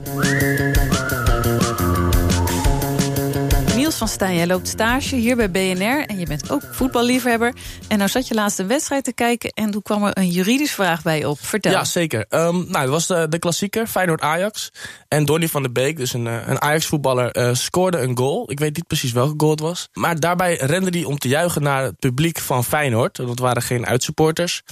Van 4.09 4.35
jij 4.35 4.47
loopt 4.47 4.69
stage 4.69 5.17
hier 5.17 5.37
bij 5.37 5.51
BNR 5.51 6.05
en 6.07 6.19
je 6.19 6.27
bent 6.27 6.51
ook 6.51 6.63
voetballiefhebber. 6.71 7.55
En 7.89 7.99
nou 7.99 8.11
zat 8.11 8.29
je 8.29 8.35
laatst 8.35 8.59
een 8.59 8.67
wedstrijd 8.67 9.05
te 9.05 9.13
kijken 9.13 9.51
en 9.51 9.71
toen 9.71 9.83
kwam 9.83 10.05
er 10.05 10.19
een 10.19 10.29
juridische 10.29 10.75
vraag 10.75 11.03
bij 11.03 11.19
je 11.19 11.29
op. 11.29 11.39
Vertel. 11.41 11.73
Ja, 11.73 11.85
zeker. 11.85 12.27
Um, 12.31 12.65
nou, 12.69 12.79
het 12.79 12.89
was 12.89 13.07
de, 13.07 13.39
klassieker, 13.39 13.87
Feyenoord-Ajax. 13.87 14.71
En 15.09 15.25
Donny 15.25 15.49
van 15.49 15.63
der 15.63 15.73
Beek, 15.73 15.97
dus 15.97 16.13
een, 16.13 16.27
een 16.27 16.61
Ajax-voetballer, 16.61 17.37
uh, 17.37 17.55
scoorde 17.55 17.99
een 17.99 18.17
goal. 18.17 18.51
Ik 18.51 18.59
weet 18.59 18.77
niet 18.77 18.87
precies 18.87 19.13
welke 19.13 19.35
goal 19.37 19.51
het 19.51 19.61
was. 19.61 19.89
Maar 19.93 20.21
daarbij 20.21 20.57
rende 20.57 20.91
hij 20.91 21.05
om 21.05 21.19
te 21.19 21.29
juichen 21.29 21.63
naar 21.63 21.83
het 21.83 21.99
publiek 21.99 22.39
van 22.39 22.65
Feyenoord. 22.65 23.17
Dat 23.17 23.39
waren 23.39 23.63
geen 23.63 23.87
uitsupporters. 23.87 24.63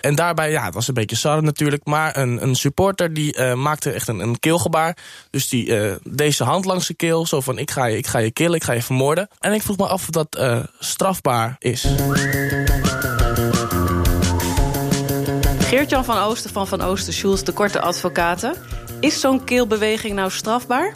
En 0.00 0.14
daarbij, 0.14 0.50
ja, 0.50 0.64
het 0.64 0.74
was 0.74 0.88
een 0.88 0.94
beetje 0.94 1.16
sarre 1.16 1.42
natuurlijk. 1.42 1.84
Maar 1.84 2.16
een, 2.16 2.42
een 2.42 2.54
supporter 2.54 3.14
die 3.14 3.36
uh, 3.36 3.54
maakte 3.54 3.90
echt 3.90 4.08
een, 4.08 4.18
een 4.18 4.38
keelgebaar. 4.38 4.96
Dus 5.30 5.48
die 5.48 5.66
uh, 5.66 5.92
deze 6.02 6.44
hand 6.44 6.64
langs 6.64 6.86
de 6.86 6.94
keel. 6.94 7.26
Zo 7.26 7.40
van, 7.40 7.58
ik 7.58 7.70
ga 7.70 7.84
je, 7.84 7.96
ik 7.96 8.06
ga 8.06 8.18
je 8.18 8.30
killen, 8.30 8.54
ik 8.54 8.64
ga 8.64 8.72
je 8.72 8.79
En 9.38 9.52
ik 9.52 9.62
vroeg 9.62 9.76
me 9.76 9.86
af 9.86 10.02
of 10.02 10.10
dat 10.10 10.36
uh, 10.38 10.58
strafbaar 10.78 11.56
is. 11.58 11.86
Geert-Jan 15.58 16.04
van 16.04 16.18
Oosten 16.18 16.50
van 16.50 16.66
Van 16.66 16.80
Oosten 16.80 17.12
Schulz, 17.12 17.42
de 17.42 17.52
korte 17.52 17.80
advocaten. 17.80 18.54
Is 19.00 19.20
zo'n 19.20 19.44
keelbeweging 19.44 20.14
nou 20.14 20.30
strafbaar? 20.30 20.94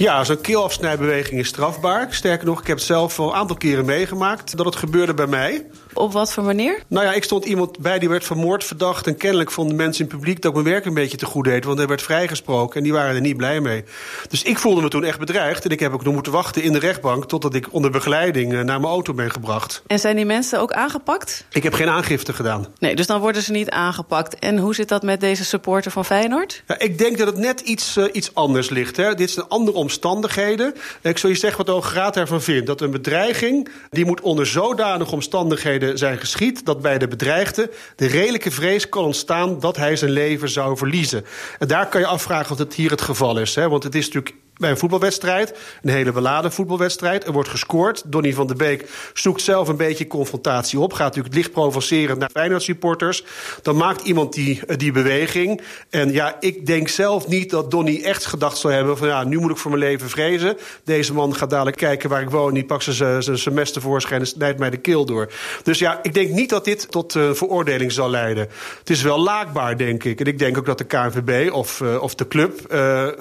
Ja, 0.00 0.24
zo'n 0.24 0.40
keelafsnijbeweging 0.40 1.40
is 1.40 1.48
strafbaar. 1.48 2.06
Sterker 2.10 2.46
nog, 2.46 2.60
ik 2.60 2.66
heb 2.66 2.76
het 2.76 2.86
zelf 2.86 3.18
al 3.18 3.28
een 3.28 3.34
aantal 3.34 3.56
keren 3.56 3.84
meegemaakt 3.84 4.56
dat 4.56 4.66
het 4.66 4.76
gebeurde 4.76 5.14
bij 5.14 5.26
mij. 5.26 5.66
Op 5.94 6.12
wat 6.12 6.32
voor 6.32 6.44
manier? 6.44 6.82
Nou 6.88 7.06
ja, 7.06 7.12
ik 7.12 7.24
stond 7.24 7.44
iemand 7.44 7.78
bij 7.78 7.98
die 7.98 8.08
werd 8.08 8.24
vermoord 8.24 8.64
verdacht. 8.64 9.06
En 9.06 9.16
kennelijk 9.16 9.50
vonden 9.50 9.76
mensen 9.76 10.04
in 10.04 10.10
het 10.10 10.18
publiek 10.18 10.42
dat 10.42 10.50
ik 10.50 10.56
mijn 10.56 10.74
werk 10.74 10.84
een 10.84 10.94
beetje 10.94 11.16
te 11.16 11.26
goed 11.26 11.44
deed. 11.44 11.64
Want 11.64 11.78
hij 11.78 11.86
werd 11.86 12.02
vrijgesproken 12.02 12.76
en 12.76 12.82
die 12.82 12.92
waren 12.92 13.14
er 13.14 13.20
niet 13.20 13.36
blij 13.36 13.60
mee. 13.60 13.84
Dus 14.28 14.42
ik 14.42 14.58
voelde 14.58 14.82
me 14.82 14.88
toen 14.88 15.04
echt 15.04 15.18
bedreigd. 15.18 15.64
En 15.64 15.70
ik 15.70 15.80
heb 15.80 15.92
ook 15.92 16.04
nog 16.04 16.14
moeten 16.14 16.32
wachten 16.32 16.62
in 16.62 16.72
de 16.72 16.78
rechtbank. 16.78 17.24
totdat 17.24 17.54
ik 17.54 17.72
onder 17.72 17.90
begeleiding 17.90 18.52
naar 18.52 18.64
mijn 18.64 18.84
auto 18.84 19.14
ben 19.14 19.30
gebracht. 19.30 19.82
En 19.86 19.98
zijn 19.98 20.16
die 20.16 20.24
mensen 20.24 20.60
ook 20.60 20.72
aangepakt? 20.72 21.44
Ik 21.52 21.62
heb 21.62 21.72
geen 21.72 21.88
aangifte 21.88 22.32
gedaan. 22.32 22.66
Nee, 22.78 22.96
dus 22.96 23.06
dan 23.06 23.20
worden 23.20 23.42
ze 23.42 23.52
niet 23.52 23.70
aangepakt. 23.70 24.38
En 24.38 24.58
hoe 24.58 24.74
zit 24.74 24.88
dat 24.88 25.02
met 25.02 25.20
deze 25.20 25.44
supporter 25.44 25.90
van 25.90 26.04
Feyenoord? 26.04 26.62
Ja, 26.66 26.78
ik 26.78 26.98
denk 26.98 27.18
dat 27.18 27.26
het 27.26 27.36
net 27.36 27.60
iets, 27.60 27.96
uh, 27.96 28.04
iets 28.12 28.34
anders 28.34 28.68
ligt. 28.68 28.96
Hè. 28.96 29.14
Dit 29.14 29.30
zijn 29.30 29.48
andere 29.48 29.76
omstandigheden. 29.90 30.74
Ik 31.02 31.18
zou 31.18 31.32
je 31.32 31.38
zeggen 31.38 31.64
wat 31.64 31.76
de 31.76 31.88
Graad 31.88 32.16
ervan 32.16 32.42
vindt. 32.42 32.66
Dat 32.66 32.80
een 32.80 32.90
bedreiging 32.90 33.68
die 33.90 34.04
moet 34.04 34.20
onder 34.20 34.46
zodanige 34.46 35.12
omstandigheden 35.12 35.98
zijn 35.98 36.18
geschied 36.18 36.64
dat 36.64 36.82
bij 36.82 36.98
de 36.98 37.08
bedreigde 37.08 37.70
de 37.96 38.06
redelijke 38.06 38.50
vrees 38.50 38.88
kan 38.88 39.04
ontstaan 39.04 39.60
dat 39.60 39.76
hij 39.76 39.96
zijn 39.96 40.10
leven 40.10 40.48
zou 40.48 40.76
verliezen. 40.76 41.24
En 41.58 41.68
daar 41.68 41.88
kan 41.88 42.00
je 42.00 42.06
afvragen 42.06 42.52
of 42.52 42.58
het 42.58 42.74
hier 42.74 42.90
het 42.90 43.00
geval 43.00 43.38
is. 43.38 43.54
Hè? 43.54 43.68
Want 43.68 43.82
het 43.82 43.94
is 43.94 44.06
natuurlijk 44.06 44.34
bij 44.60 44.70
een 44.70 44.78
voetbalwedstrijd. 44.78 45.58
Een 45.82 45.90
hele 45.90 46.12
beladen 46.12 46.52
voetbalwedstrijd. 46.52 47.24
Er 47.24 47.32
wordt 47.32 47.48
gescoord. 47.48 48.02
Donny 48.06 48.32
van 48.32 48.46
der 48.46 48.56
Beek 48.56 48.88
zoekt 49.14 49.42
zelf 49.42 49.68
een 49.68 49.76
beetje 49.76 50.06
confrontatie 50.06 50.78
op. 50.78 50.92
Gaat 50.92 51.06
natuurlijk 51.06 51.34
licht 51.34 51.52
provocerend 51.52 52.18
naar 52.18 52.30
Feyenoord 52.32 52.62
supporters. 52.62 53.24
Dan 53.62 53.76
maakt 53.76 54.02
iemand 54.02 54.32
die, 54.32 54.60
die 54.76 54.92
beweging. 54.92 55.60
En 55.90 56.12
ja, 56.12 56.36
ik 56.40 56.66
denk 56.66 56.88
zelf 56.88 57.28
niet 57.28 57.50
dat 57.50 57.70
Donny 57.70 58.00
echt 58.02 58.26
gedacht 58.26 58.58
zou 58.58 58.74
hebben... 58.74 58.98
van 58.98 59.08
ja, 59.08 59.24
nu 59.24 59.38
moet 59.38 59.50
ik 59.50 59.56
voor 59.56 59.70
mijn 59.70 59.82
leven 59.82 60.08
vrezen. 60.08 60.56
Deze 60.84 61.14
man 61.14 61.34
gaat 61.34 61.50
dadelijk 61.50 61.76
kijken 61.76 62.08
waar 62.08 62.22
ik 62.22 62.30
woon. 62.30 62.54
Die 62.54 62.64
pakt 62.64 62.84
zijn, 62.84 63.22
zijn 63.22 63.38
semester 63.38 63.82
tevoorschijn 63.82 64.20
en 64.20 64.26
snijdt 64.26 64.58
mij 64.58 64.70
de 64.70 64.76
keel 64.76 65.04
door. 65.04 65.32
Dus 65.62 65.78
ja, 65.78 65.98
ik 66.02 66.14
denk 66.14 66.30
niet 66.30 66.50
dat 66.50 66.64
dit 66.64 66.90
tot 66.90 67.14
uh, 67.14 67.32
veroordeling 67.32 67.92
zal 67.92 68.10
leiden. 68.10 68.48
Het 68.78 68.90
is 68.90 69.02
wel 69.02 69.18
laakbaar, 69.18 69.76
denk 69.76 70.04
ik. 70.04 70.20
En 70.20 70.26
ik 70.26 70.38
denk 70.38 70.58
ook 70.58 70.66
dat 70.66 70.78
de 70.78 70.84
KNVB 70.84 71.52
of, 71.52 71.80
of 71.80 72.14
de 72.14 72.28
club... 72.28 72.78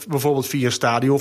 Bijvoorbeeld 0.07 0.47
via 0.47 0.65
een 0.65 0.71
stadion 0.71 1.19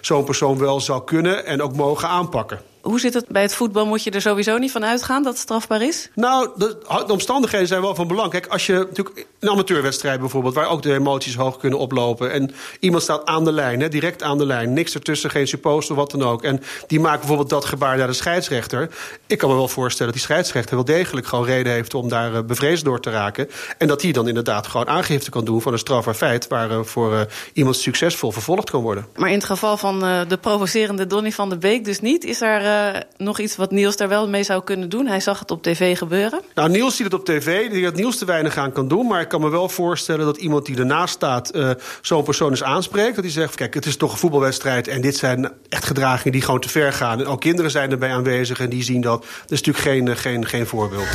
zo'n 0.00 0.24
persoon 0.24 0.58
wel 0.58 0.80
zou 0.80 1.04
kunnen 1.04 1.46
en 1.46 1.62
ook 1.62 1.76
mogen 1.76 2.08
aanpakken. 2.08 2.60
Hoe 2.86 3.00
zit 3.00 3.14
het 3.14 3.28
bij 3.28 3.42
het 3.42 3.54
voetbal? 3.54 3.86
Moet 3.86 4.02
je 4.02 4.10
er 4.10 4.20
sowieso 4.20 4.58
niet 4.58 4.70
van 4.70 4.84
uitgaan 4.84 5.22
dat 5.22 5.32
het 5.32 5.42
strafbaar 5.42 5.82
is? 5.82 6.10
Nou, 6.14 6.50
de, 6.56 6.76
de, 7.06 7.12
omstandigheden 7.12 7.66
zijn 7.66 7.80
wel 7.80 7.94
van 7.94 8.08
belang. 8.08 8.30
Kijk, 8.30 8.46
als 8.46 8.66
je 8.66 8.72
natuurlijk 8.72 9.26
een 9.40 9.48
amateurwedstrijd 9.48 10.20
bijvoorbeeld, 10.20 10.54
waar 10.54 10.68
ook 10.68 10.82
de 10.82 10.94
emoties 10.94 11.34
hoog 11.34 11.56
kunnen 11.56 11.78
oplopen. 11.78 12.32
En 12.32 12.50
iemand 12.80 13.02
staat 13.02 13.26
aan 13.26 13.44
de 13.44 13.52
lijn, 13.52 13.80
hè, 13.80 13.88
direct 13.88 14.22
aan 14.22 14.38
de 14.38 14.46
lijn. 14.46 14.72
Niks 14.72 14.94
ertussen, 14.94 15.30
geen 15.30 15.48
supposter, 15.48 15.94
wat 15.94 16.10
dan 16.10 16.22
ook. 16.22 16.42
En 16.42 16.62
die 16.86 17.00
maakt 17.00 17.18
bijvoorbeeld 17.18 17.50
dat 17.50 17.64
gebaar 17.64 17.96
naar 17.96 18.06
de 18.06 18.12
scheidsrechter. 18.12 18.90
Ik 19.26 19.38
kan 19.38 19.50
me 19.50 19.56
wel 19.56 19.68
voorstellen 19.68 20.12
dat 20.12 20.22
die 20.22 20.30
scheidsrechter 20.30 20.74
wel 20.74 20.84
degelijk 20.84 21.26
gewoon 21.26 21.44
reden 21.44 21.72
heeft 21.72 21.94
om 21.94 22.08
daar 22.08 22.32
uh, 22.32 22.40
bevreesd 22.40 22.84
door 22.84 23.00
te 23.00 23.10
raken. 23.10 23.48
En 23.78 23.86
dat 23.86 24.02
hij 24.02 24.12
dan 24.12 24.28
inderdaad 24.28 24.66
gewoon 24.66 24.88
aangifte 24.88 25.30
kan 25.30 25.44
doen 25.44 25.62
van 25.62 25.72
een 25.72 25.78
strafbaar 25.78 26.14
feit. 26.14 26.48
Waarvoor 26.48 27.12
uh, 27.12 27.18
uh, 27.18 27.24
iemand 27.52 27.76
succesvol 27.76 28.32
vervolgd 28.32 28.70
kan 28.70 28.82
worden. 28.82 29.06
Maar 29.16 29.28
in 29.28 29.38
het 29.38 29.44
geval 29.44 29.76
van 29.76 29.98
de 30.28 30.38
provocerende 30.40 31.06
Donny 31.06 31.32
van 31.32 31.48
der 31.48 31.58
Beek 31.58 31.84
dus 31.84 32.00
niet, 32.00 32.24
is 32.24 32.40
er 32.40 32.62
uh, 32.62 32.75
nog 33.16 33.38
iets 33.38 33.56
wat 33.56 33.70
Niels 33.70 33.96
daar 33.96 34.08
wel 34.08 34.28
mee 34.28 34.42
zou 34.42 34.64
kunnen 34.64 34.88
doen? 34.88 35.06
Hij 35.06 35.20
zag 35.20 35.38
het 35.38 35.50
op 35.50 35.62
tv 35.62 35.98
gebeuren. 35.98 36.40
Nou, 36.54 36.68
Niels 36.70 36.96
ziet 36.96 37.04
het 37.04 37.14
op 37.14 37.24
tv. 37.24 37.64
Ik 37.64 37.70
denk 37.70 37.84
dat 37.84 37.94
Niels 37.96 38.18
te 38.18 38.24
weinig 38.24 38.56
aan 38.56 38.72
kan 38.72 38.88
doen. 38.88 39.06
Maar 39.06 39.20
ik 39.20 39.28
kan 39.28 39.40
me 39.40 39.48
wel 39.48 39.68
voorstellen 39.68 40.26
dat 40.26 40.36
iemand 40.36 40.66
die 40.66 40.78
ernaast 40.78 41.14
staat... 41.14 41.56
Uh, 41.56 41.70
zo'n 42.02 42.24
persoon 42.24 42.50
eens 42.50 42.62
aanspreekt. 42.62 43.14
Dat 43.14 43.24
hij 43.24 43.32
zegt, 43.32 43.54
kijk, 43.54 43.74
het 43.74 43.86
is 43.86 43.96
toch 43.96 44.12
een 44.12 44.18
voetbalwedstrijd... 44.18 44.88
en 44.88 45.00
dit 45.00 45.16
zijn 45.16 45.52
echt 45.68 45.84
gedragingen 45.84 46.32
die 46.32 46.42
gewoon 46.42 46.60
te 46.60 46.68
ver 46.68 46.92
gaan. 46.92 47.20
En 47.20 47.26
ook 47.26 47.40
kinderen 47.40 47.70
zijn 47.70 47.90
erbij 47.90 48.10
aanwezig 48.10 48.60
en 48.60 48.70
die 48.70 48.82
zien 48.82 49.00
dat. 49.00 49.20
Dat 49.20 49.52
is 49.52 49.62
natuurlijk 49.62 49.84
geen, 49.84 50.16
geen, 50.16 50.46
geen 50.46 50.66
voorbeeld. 50.66 51.06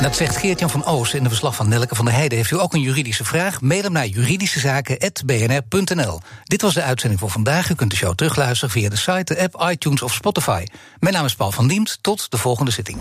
Dat 0.00 0.16
zegt 0.16 0.36
Geert-Jan 0.36 0.70
van 0.70 0.84
Oost 0.84 1.14
in 1.14 1.22
de 1.22 1.28
verslag 1.28 1.54
van 1.54 1.68
Nelke 1.68 1.94
van 1.94 2.04
der 2.04 2.14
Heijden. 2.14 2.38
Heeft 2.38 2.50
u 2.50 2.60
ook 2.60 2.74
een 2.74 2.80
juridische 2.80 3.24
vraag? 3.24 3.60
Mail 3.60 3.82
hem 3.82 3.92
naar 3.92 4.06
juridischezaken.bnr.nl. 4.06 6.20
Dit 6.44 6.62
was 6.62 6.74
de 6.74 6.82
uitzending 6.82 7.20
voor 7.20 7.30
vandaag. 7.30 7.70
U 7.70 7.74
kunt 7.74 7.90
de 7.90 7.96
show 7.96 8.14
terugluisteren 8.14 8.70
via 8.70 8.88
de 8.88 8.96
site, 8.96 9.34
de 9.34 9.40
app, 9.40 9.70
iTunes 9.70 10.02
of 10.02 10.12
Spotify. 10.12 10.64
Mijn 10.98 11.14
naam 11.14 11.24
is 11.24 11.34
Paul 11.34 11.52
van 11.52 11.68
Diemt. 11.68 11.98
Tot 12.00 12.30
de 12.30 12.36
volgende 12.36 12.70
zitting. 12.70 12.98